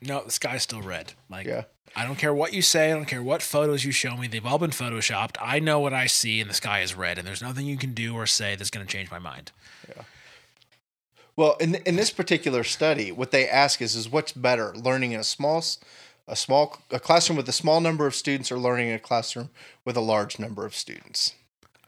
[0.01, 1.13] No, the sky's still red.
[1.29, 1.63] Like, Yeah.
[1.97, 2.91] I don't care what you say.
[2.91, 4.27] I don't care what photos you show me.
[4.27, 5.37] They've all been photoshopped.
[5.39, 7.93] I know what I see, and the sky is red, and there's nothing you can
[7.93, 9.53] do or say that's going to change my mind.
[11.35, 15.19] Well, in in this particular study, what they ask is is what's better, learning in
[15.19, 15.63] a small
[16.27, 19.49] a small a classroom with a small number of students or learning in a classroom
[19.83, 21.35] with a large number of students.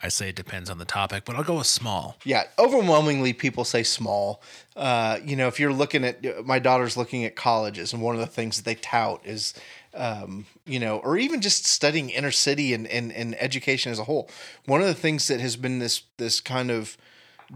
[0.01, 2.17] I say it depends on the topic, but I'll go with small.
[2.23, 4.43] Yeah, overwhelmingly people say small.
[4.75, 8.21] Uh, you know, if you're looking at my daughter's looking at colleges, and one of
[8.21, 9.55] the things that they tout is,
[9.95, 14.03] um, you know, or even just studying inner city and, and and education as a
[14.03, 14.29] whole.
[14.65, 16.95] One of the things that has been this this kind of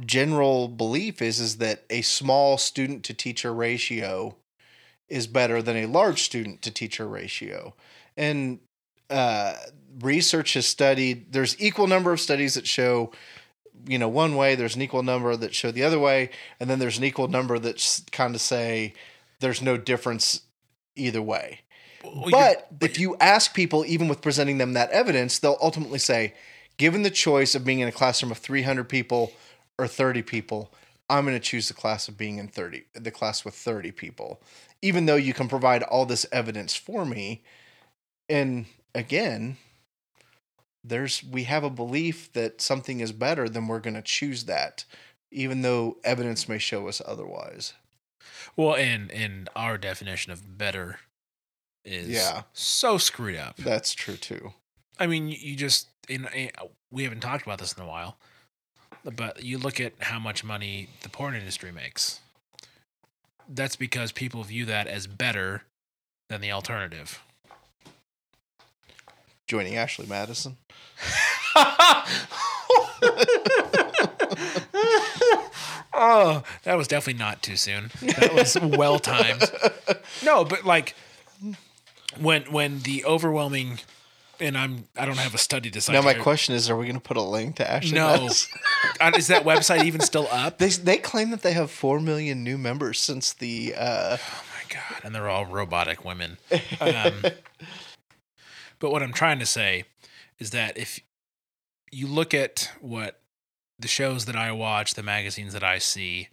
[0.05, 4.35] general belief is is that a small student to teacher ratio
[5.09, 7.73] is better than a large student to teacher ratio,
[8.15, 8.59] and
[9.09, 9.55] uh,
[9.99, 11.33] research has studied.
[11.33, 13.11] There's equal number of studies that show
[13.87, 16.29] you know one way there's an equal number that show the other way
[16.59, 18.93] and then there's an equal number that kind of say
[19.39, 20.41] there's no difference
[20.95, 21.61] either way
[22.03, 26.33] Well, but if you ask people even with presenting them that evidence they'll ultimately say
[26.77, 29.31] given the choice of being in a classroom of 300 people
[29.81, 30.71] or 30 people
[31.09, 34.41] i'm going to choose the class of being in 30 the class with 30 people
[34.81, 37.41] even though you can provide all this evidence for me
[38.29, 38.65] and
[38.95, 39.57] again
[40.83, 44.85] there's we have a belief that something is better then we're going to choose that
[45.31, 47.73] even though evidence may show us otherwise
[48.55, 50.99] well, and and our definition of better
[51.85, 52.43] is Yeah.
[52.53, 53.57] so screwed up.
[53.57, 54.53] that's true too
[54.99, 56.51] I mean, you, just in, in
[56.91, 58.17] we haven't talked about this in a while,
[59.03, 62.19] but you look at how much money the porn industry makes.
[63.47, 65.63] That's because people view that as better
[66.29, 67.21] than the alternative.
[69.47, 70.55] joining ashley madison
[75.93, 77.91] oh, that was definitely not too soon.
[78.01, 79.43] That was well timed.
[80.23, 80.95] No, but like
[82.19, 83.79] when when the overwhelming
[84.41, 86.85] and I'm I don't have a study to cite now my question is are we
[86.85, 88.29] going to put a link to ashley No.
[88.99, 90.57] Uh, is that website even still up?
[90.57, 94.73] they, they claim that they have 4 million new members since the uh Oh my
[94.73, 95.01] god!
[95.03, 96.37] And they're all robotic women.
[96.81, 97.23] Um,
[98.79, 99.85] but what I'm trying to say
[100.39, 100.99] is that if
[101.91, 103.19] you look at what
[103.77, 106.29] the shows that I watch, the magazines that I see,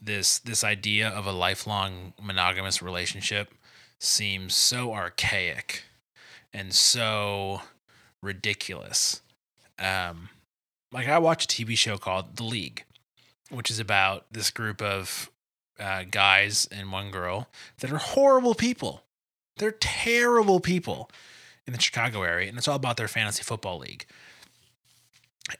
[0.00, 3.54] this this idea of a lifelong monogamous relationship
[4.00, 5.84] seems so archaic
[6.52, 7.62] and so
[8.22, 9.22] ridiculous.
[9.78, 10.28] Um,
[10.92, 12.84] like I watch a TV show called The League,
[13.50, 15.30] which is about this group of
[15.80, 17.48] uh, guys and one girl
[17.78, 19.02] that are horrible people.
[19.56, 21.10] They're terrible people
[21.66, 24.06] in the Chicago area, and it's all about their fantasy football league.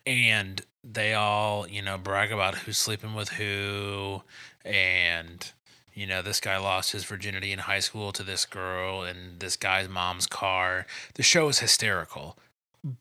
[0.07, 4.23] And they all, you know, brag about who's sleeping with who,
[4.65, 5.53] and
[5.95, 9.57] you know, this guy lost his virginity in high school to this girl, and this
[9.57, 10.87] guy's mom's car.
[11.15, 12.39] The show is hysterical,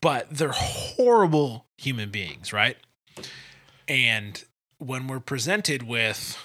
[0.02, 2.78] but they're horrible human beings, right?
[3.88, 4.44] And
[4.78, 6.38] when we're presented with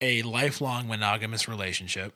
[0.00, 2.14] a lifelong monogamous relationship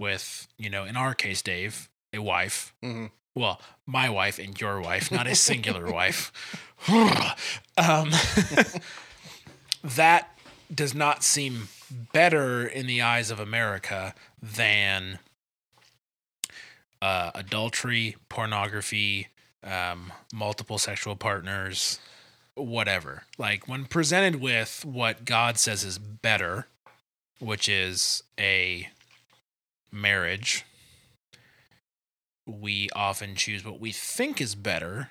[0.00, 3.10] with, you know, in our case, Dave, a wife, Mhm.
[3.34, 6.32] well, my wife and your wife, not a singular wife.
[7.78, 8.10] um,
[9.84, 10.36] that
[10.74, 15.18] does not seem better in the eyes of America than
[17.02, 19.28] uh, adultery, pornography,
[19.62, 21.98] um, multiple sexual partners,
[22.54, 23.24] whatever.
[23.38, 26.66] Like when presented with what God says is better,
[27.38, 28.88] which is a
[29.92, 30.64] marriage,
[32.46, 35.10] we often choose what we think is better,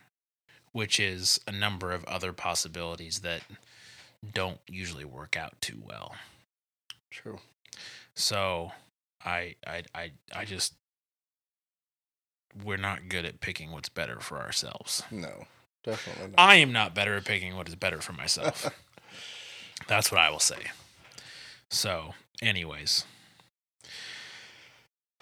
[0.71, 3.41] which is a number of other possibilities that
[4.33, 6.15] don't usually work out too well.
[7.13, 7.37] True.
[8.15, 8.71] So
[9.23, 10.73] I I I I just
[12.63, 15.03] we're not good at picking what's better for ourselves.
[15.11, 15.45] No,
[15.83, 16.39] definitely not.
[16.39, 18.69] I am not better at picking what is better for myself.
[19.87, 20.71] That's what I will say.
[21.69, 23.05] So, anyways,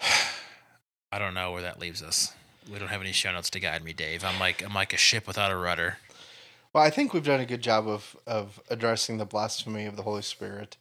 [0.00, 2.32] I don't know where that leaves us.
[2.70, 4.24] We don't have any show notes to guide me, Dave.
[4.24, 5.98] I'm like I'm like a ship without a rudder.
[6.72, 10.02] Well, I think we've done a good job of of addressing the blasphemy of the
[10.02, 10.78] Holy Spirit,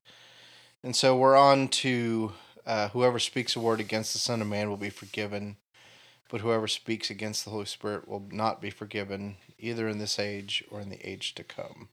[0.84, 2.34] and so we're on to
[2.66, 5.58] uh, whoever speaks a word against the Son of Man will be forgiven,
[6.30, 10.64] but whoever speaks against the Holy Spirit will not be forgiven, either in this age
[10.70, 11.90] or in the age to come.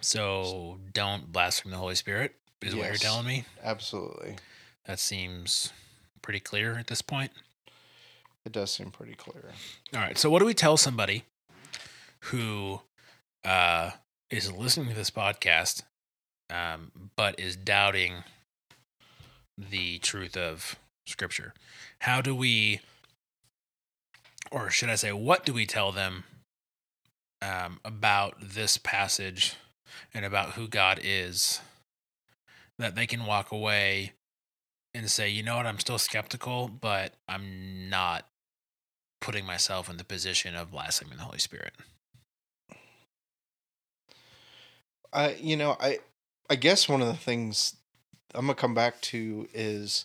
[0.00, 3.44] So, don't blaspheme the Holy Spirit is what you're telling me.
[3.62, 4.36] Absolutely,
[4.86, 5.72] That seems
[6.22, 7.32] pretty clear at this point.
[8.44, 9.50] it does seem pretty clear.
[9.94, 10.16] All right.
[10.16, 11.24] So, what do we tell somebody
[12.20, 12.80] who
[13.44, 13.90] uh,
[14.30, 15.82] is listening to this podcast,
[16.50, 18.24] um, but is doubting
[19.56, 20.76] the truth of
[21.06, 21.54] Scripture?
[22.00, 22.80] How do we,
[24.50, 26.24] or should I say, what do we tell them
[27.42, 29.54] um, about this passage
[30.14, 31.60] and about who God is
[32.78, 34.12] that they can walk away
[34.94, 38.26] and say, you know what, I'm still skeptical, but I'm not
[39.20, 41.72] putting myself in the position of blaspheming the Holy Spirit.
[45.12, 46.00] I you know I
[46.50, 47.76] I guess one of the things
[48.34, 50.04] I'm gonna come back to is,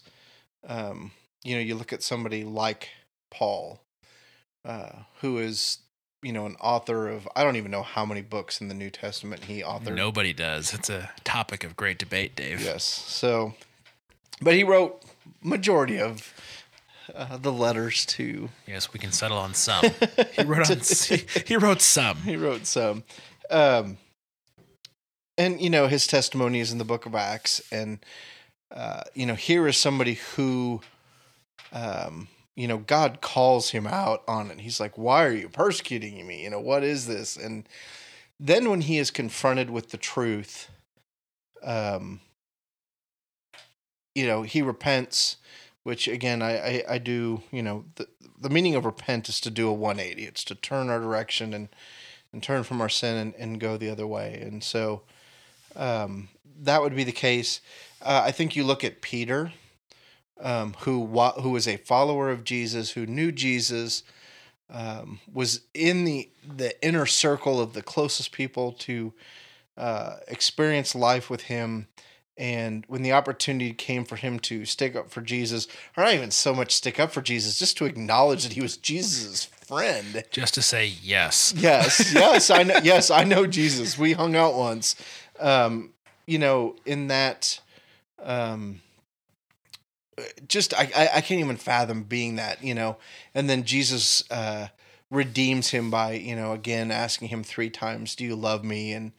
[0.68, 1.12] um,
[1.44, 2.90] you know, you look at somebody like
[3.30, 3.82] Paul,
[4.66, 5.80] uh, who is
[6.22, 8.90] you know an author of I don't even know how many books in the New
[8.90, 9.96] Testament he authored.
[9.96, 10.74] Nobody does.
[10.74, 12.62] It's a topic of great debate, Dave.
[12.62, 12.84] Yes.
[12.84, 13.54] So,
[14.42, 15.04] but he wrote
[15.42, 16.34] majority of
[17.14, 18.50] uh, the letters to.
[18.66, 19.86] Yes, we can settle on some.
[20.34, 20.72] He wrote
[21.12, 21.20] on.
[21.46, 22.18] he wrote some.
[22.18, 23.04] he wrote some.
[23.50, 23.98] Um,
[25.38, 28.00] and you know his testimony is in the book of Acts, and
[28.72, 30.82] uh, you know here is somebody who,
[31.72, 34.60] um, you know, God calls him out on it.
[34.60, 36.44] He's like, "Why are you persecuting me?
[36.44, 37.68] You know, what is this?" And
[38.40, 40.70] then when he is confronted with the truth,
[41.64, 42.20] um,
[44.16, 45.38] you know, he repents.
[45.84, 47.42] Which again, I, I, I do.
[47.52, 48.08] You know, the
[48.40, 50.24] the meaning of repent is to do a one eighty.
[50.24, 51.68] It's to turn our direction and
[52.32, 54.40] and turn from our sin and, and go the other way.
[54.42, 55.04] And so
[55.76, 56.30] um,
[56.62, 57.62] that would be the case.
[58.02, 59.54] Uh, I think you look at Peter,
[60.42, 64.04] um, who wa- who was a follower of Jesus, who knew Jesus,
[64.70, 69.14] um, was in the the inner circle of the closest people to
[69.78, 71.88] uh, experience life with him.
[72.36, 76.32] And when the opportunity came for him to stick up for Jesus, or not even
[76.32, 80.56] so much stick up for Jesus, just to acknowledge that he was Jesus' friend, Just
[80.56, 81.54] to say yes.
[81.56, 82.80] Yes, yes, I know.
[82.84, 84.00] Yes, I know Jesus.
[84.00, 84.96] We hung out once.
[85.40, 85.94] Um,
[86.26, 87.60] you know, in that,
[88.22, 88.82] um,
[90.48, 92.64] just I, I I can't even fathom being that.
[92.64, 92.98] You know,
[93.34, 94.68] and then Jesus uh,
[95.10, 99.12] redeems him by you know again asking him three times, "Do you love me?" and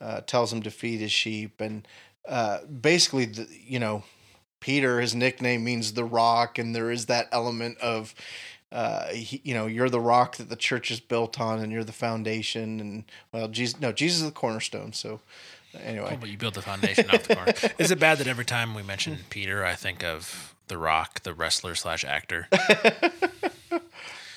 [0.00, 1.86] uh, tells him to feed his sheep, and
[2.28, 4.04] uh, basically, the, you know,
[4.60, 8.14] Peter, his nickname means the rock, and there is that element of
[8.72, 11.84] uh, he, you know, you're the rock that the church is built on, and you're
[11.84, 12.80] the foundation.
[12.80, 14.92] And well, Jesus, no, Jesus is the cornerstone.
[14.92, 15.20] So,
[15.82, 17.54] anyway, Oh, but you built the foundation off the corner.
[17.78, 21.32] Is it bad that every time we mention Peter, I think of The Rock, the
[21.34, 22.48] wrestler slash actor?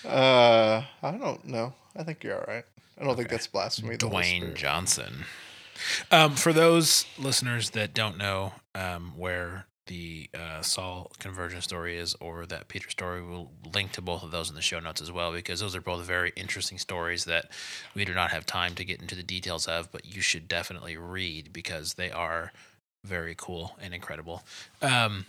[0.06, 1.74] uh, I don't know.
[1.96, 2.66] I think you're all right.
[3.00, 3.96] I don't think that's blasphemy.
[3.96, 4.56] the Holy Dwayne Spirit.
[4.56, 5.26] Johnson.
[6.12, 12.16] Um, for those listeners that don't know um, where the uh, Saul conversion story is
[12.22, 15.12] or that Peter story, we'll link to both of those in the show notes as
[15.12, 17.52] well because those are both very interesting stories that
[17.94, 20.96] we do not have time to get into the details of, but you should definitely
[20.96, 22.54] read because they are
[23.04, 24.44] very cool and incredible.
[24.82, 25.26] Um,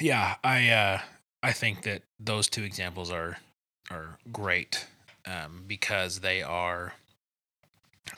[0.00, 1.00] yeah, I uh,
[1.44, 3.38] I think that those two examples are
[3.92, 4.88] are great
[5.24, 6.94] um, because they are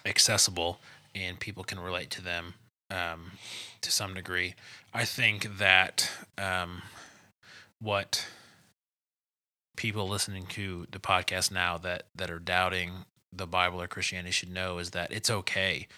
[0.07, 0.81] accessible
[1.15, 2.55] and people can relate to them
[2.91, 3.33] um,
[3.83, 4.55] to some degree.
[4.95, 6.83] I think that um,
[7.81, 8.27] what
[9.77, 14.51] people listening to the podcast now that that are doubting the Bible or Christianity should
[14.53, 15.89] know is that it's okay.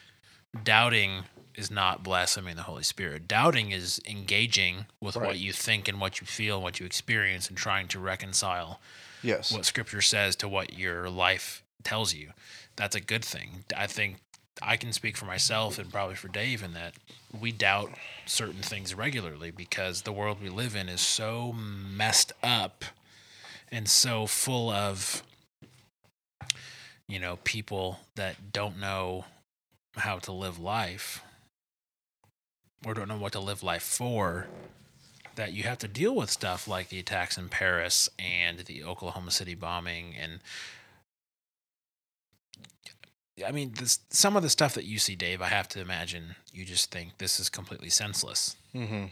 [0.62, 1.24] Doubting
[1.56, 3.26] is not blaspheming the Holy Spirit.
[3.26, 5.26] Doubting is engaging with Right.
[5.28, 8.80] what you think and what you feel and what you experience and trying to reconcile
[9.22, 9.50] Yes.
[9.52, 12.32] what scripture says to what your life tells you.
[12.76, 13.64] That's a good thing.
[13.76, 14.18] I think
[14.62, 16.94] I can speak for myself and probably for Dave in that
[17.38, 17.90] we doubt
[18.26, 22.84] certain things regularly because the world we live in is so messed up
[23.70, 25.22] and so full of
[27.08, 29.24] you know people that don't know
[29.96, 31.22] how to live life
[32.86, 34.46] or don't know what to live life for
[35.36, 39.30] that you have to deal with stuff like the attacks in Paris and the Oklahoma
[39.30, 40.38] City bombing and
[43.46, 46.36] I mean this some of the stuff that you see Dave I have to imagine
[46.52, 48.56] you just think this is completely senseless.
[48.72, 49.06] Hmm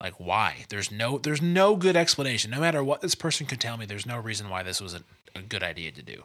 [0.00, 0.64] like why?
[0.68, 2.50] There's no there's no good explanation.
[2.50, 5.02] No matter what this person could tell me there's no reason why this was a,
[5.34, 6.22] a good idea to do.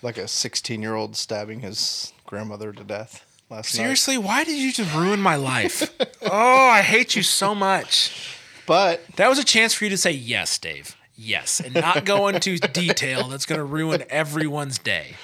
[0.00, 3.82] Like a 16 year old stabbing his grandmother to death last night.
[3.82, 5.90] seriously why did you just ruin my life?
[6.24, 8.38] Oh I hate you so much.
[8.64, 10.96] But that was a chance for you to say yes Dave.
[11.16, 15.16] Yes and not go into detail that's going to ruin everyone's day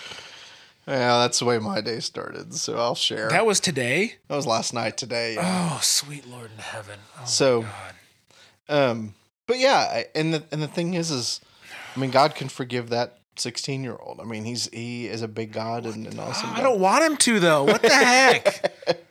[0.88, 2.54] yeah, that's the way my day started.
[2.54, 3.28] So I'll share.
[3.28, 5.34] that was today That was last night today.
[5.34, 5.70] yeah.
[5.74, 7.94] oh sweet lord in heaven oh So- God.
[8.70, 9.14] Um,
[9.46, 11.40] but yeah, and the and the thing is, is
[11.96, 14.20] I mean, God can forgive that sixteen year old.
[14.20, 16.50] I mean, he's he is a big God and an awesome.
[16.52, 17.64] I don't want him to though.
[17.64, 18.74] What the heck?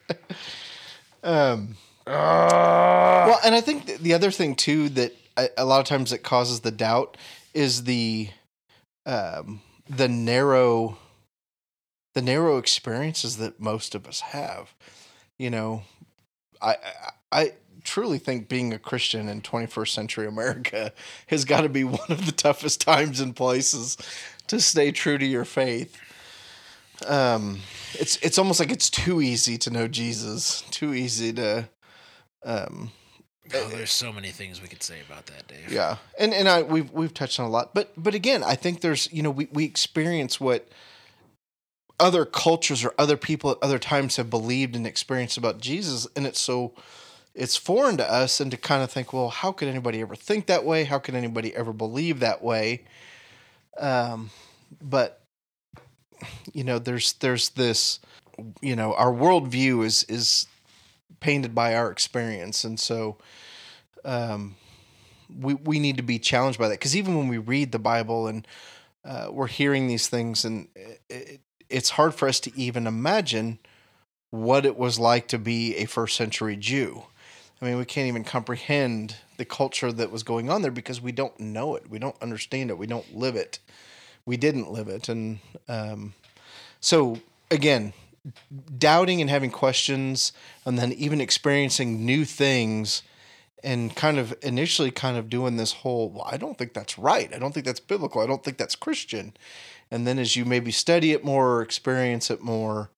[1.24, 1.76] Um,
[2.06, 6.20] well, and I think the other thing too that a, a lot of times it
[6.24, 7.18] causes the doubt
[7.54, 8.30] is the
[9.06, 10.98] um, the narrow
[12.18, 14.74] the narrow experiences that most of us have.
[15.38, 15.84] You know,
[16.60, 17.52] I I, I
[17.84, 20.94] truly think being a Christian in 21st century America
[21.28, 23.98] has got to be one of the toughest times and places
[24.48, 25.96] to stay true to your faith.
[27.06, 27.60] Um,
[27.94, 31.70] it's it's almost like it's too easy to know Jesus, too easy to,
[32.44, 32.90] um,
[33.54, 35.72] Oh, there's so many things we could say about that, Dave.
[35.72, 38.82] yeah, and and I we've we've touched on a lot, but but again, I think
[38.82, 40.68] there's you know we we experience what
[42.00, 46.26] other cultures or other people at other times have believed and experienced about Jesus, and
[46.26, 46.74] it's so
[47.34, 50.48] it's foreign to us, and to kind of think, well, how could anybody ever think
[50.48, 50.84] that way?
[50.84, 52.84] How could anybody ever believe that way?
[53.78, 54.32] Um,
[54.82, 55.22] but
[56.54, 58.00] you know, there's there's this,
[58.62, 60.48] you know, our worldview is is
[61.20, 63.18] painted by our experience, and so.
[64.06, 64.56] Um,
[65.42, 68.28] we we need to be challenged by that because even when we read the Bible
[68.28, 68.48] and
[69.04, 70.68] uh, we're hearing these things, and
[71.10, 73.60] it, it's hard for us to even imagine
[74.30, 77.04] what it was like to be a first century Jew.
[77.62, 81.12] I mean, we can't even comprehend the culture that was going on there because we
[81.12, 83.60] don't know it, we don't understand it, we don't live it,
[84.26, 86.14] we didn't live it, and um,
[86.80, 87.94] so again,
[88.78, 90.34] doubting and having questions,
[90.66, 93.02] and then even experiencing new things
[93.64, 97.34] and kind of initially kind of doing this whole well i don't think that's right.
[97.34, 98.22] I don't think that's biblical.
[98.22, 99.34] I don't think that's christian
[99.92, 102.90] and then as you maybe study it more or experience it more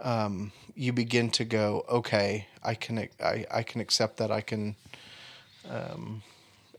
[0.00, 4.76] um, you begin to go okay i can i, I can accept that i can
[5.68, 6.22] um,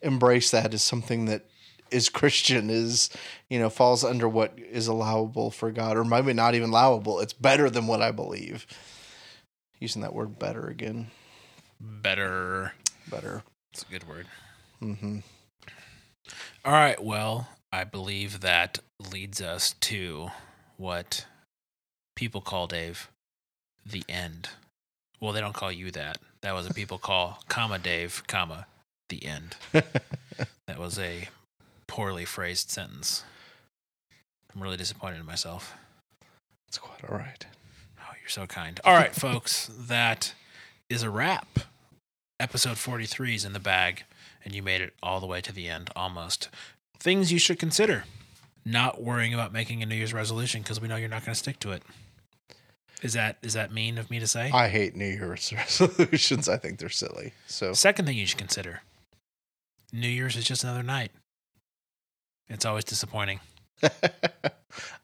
[0.01, 1.45] embrace that as something that
[1.91, 3.09] is christian is
[3.49, 7.33] you know falls under what is allowable for god or maybe not even allowable it's
[7.33, 8.65] better than what i believe
[9.79, 11.07] using that word better again
[11.81, 12.73] Better.
[13.09, 13.41] better
[13.71, 14.27] It's a good word.
[14.79, 15.19] hmm
[16.65, 17.01] All right.
[17.01, 18.79] Well, I believe that
[19.11, 20.31] leads us to
[20.77, 21.25] what
[22.15, 23.09] people call Dave
[23.85, 24.49] the end.
[25.19, 26.17] Well, they don't call you that.
[26.41, 28.65] That was a people call, comma Dave, comma
[29.09, 29.55] the end.
[30.67, 31.27] That was a
[31.87, 33.23] poorly phrased sentence.
[34.53, 35.73] I'm really disappointed in myself.
[36.67, 37.43] It's quite all right.
[37.99, 38.79] Oh, you're so kind.
[38.85, 40.35] All right, folks, that
[40.87, 41.59] is a wrap.
[42.39, 44.03] Episode 43 is in the bag,
[44.45, 46.49] and you made it all the way to the end almost.
[46.99, 48.03] Things you should consider
[48.65, 51.39] not worrying about making a New Year's resolution because we know you're not going to
[51.39, 51.81] stick to it.
[53.01, 54.51] Is that is that mean of me to say?
[54.53, 56.49] I hate New Year's resolutions.
[56.49, 57.31] I think they're silly.
[57.47, 58.81] So Second thing you should consider
[59.93, 61.11] New Year's is just another night.
[62.49, 63.39] It's always disappointing.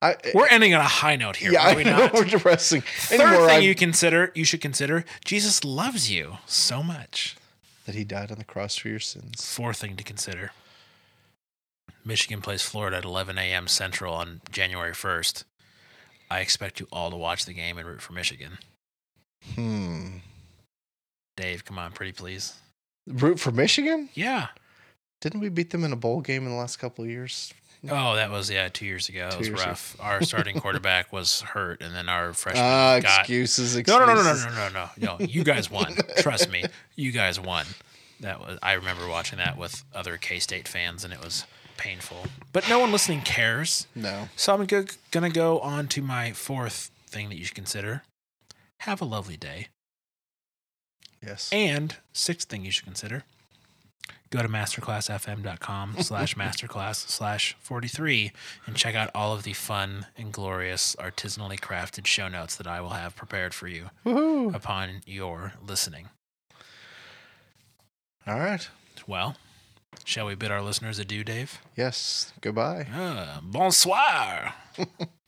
[0.01, 2.13] I, eh, We're ending on a high note here, yeah, are we not?
[2.13, 2.81] we're depressing.
[2.81, 7.35] Third Anymore, thing I- you consider, you should consider, Jesus loves you so much.
[7.85, 9.45] that he died on the cross for your sins.
[9.47, 10.51] Fourth thing to consider
[12.03, 13.67] Michigan plays Florida at 11 a.m.
[13.67, 15.43] Central on January 1st.
[16.29, 18.57] I expect you all to watch the game and root for Michigan.
[19.55, 20.17] Hmm.
[21.37, 22.53] Dave, come on, pretty please.
[23.07, 24.09] Root for Michigan?
[24.13, 24.47] Yeah.
[25.21, 27.53] Didn't we beat them in a bowl game in the last couple of years?
[27.89, 29.29] Oh, that was yeah, two years ago.
[29.31, 29.69] Two was years ago.
[29.69, 29.95] rough.
[29.99, 34.15] Our starting quarterback was hurt, and then our freshman Ah, got excuses, no, no, no,
[34.15, 35.25] no, no, no, no, no.
[35.25, 35.93] You guys won.
[36.17, 36.63] Trust me,
[36.95, 37.65] you guys won.
[38.21, 38.57] That was.
[38.63, 41.45] I remember watching that with other K State fans, and it was
[41.77, 42.25] painful.
[42.53, 43.87] But no one listening cares.
[43.95, 44.29] No.
[44.35, 48.03] So I'm go- gonna go on to my fourth thing that you should consider.
[48.79, 49.67] Have a lovely day.
[51.25, 51.49] Yes.
[51.51, 53.23] And sixth thing you should consider.
[54.31, 58.31] Go to masterclassfm.com slash masterclass slash 43
[58.65, 62.81] and check out all of the fun and glorious artisanally crafted show notes that I
[62.81, 64.53] will have prepared for you Woohoo.
[64.53, 66.09] upon your listening.
[68.27, 68.67] All right.
[69.07, 69.35] Well,
[70.03, 71.59] shall we bid our listeners adieu, Dave?
[71.75, 72.33] Yes.
[72.41, 72.87] Goodbye.
[72.93, 74.53] Ah, bonsoir.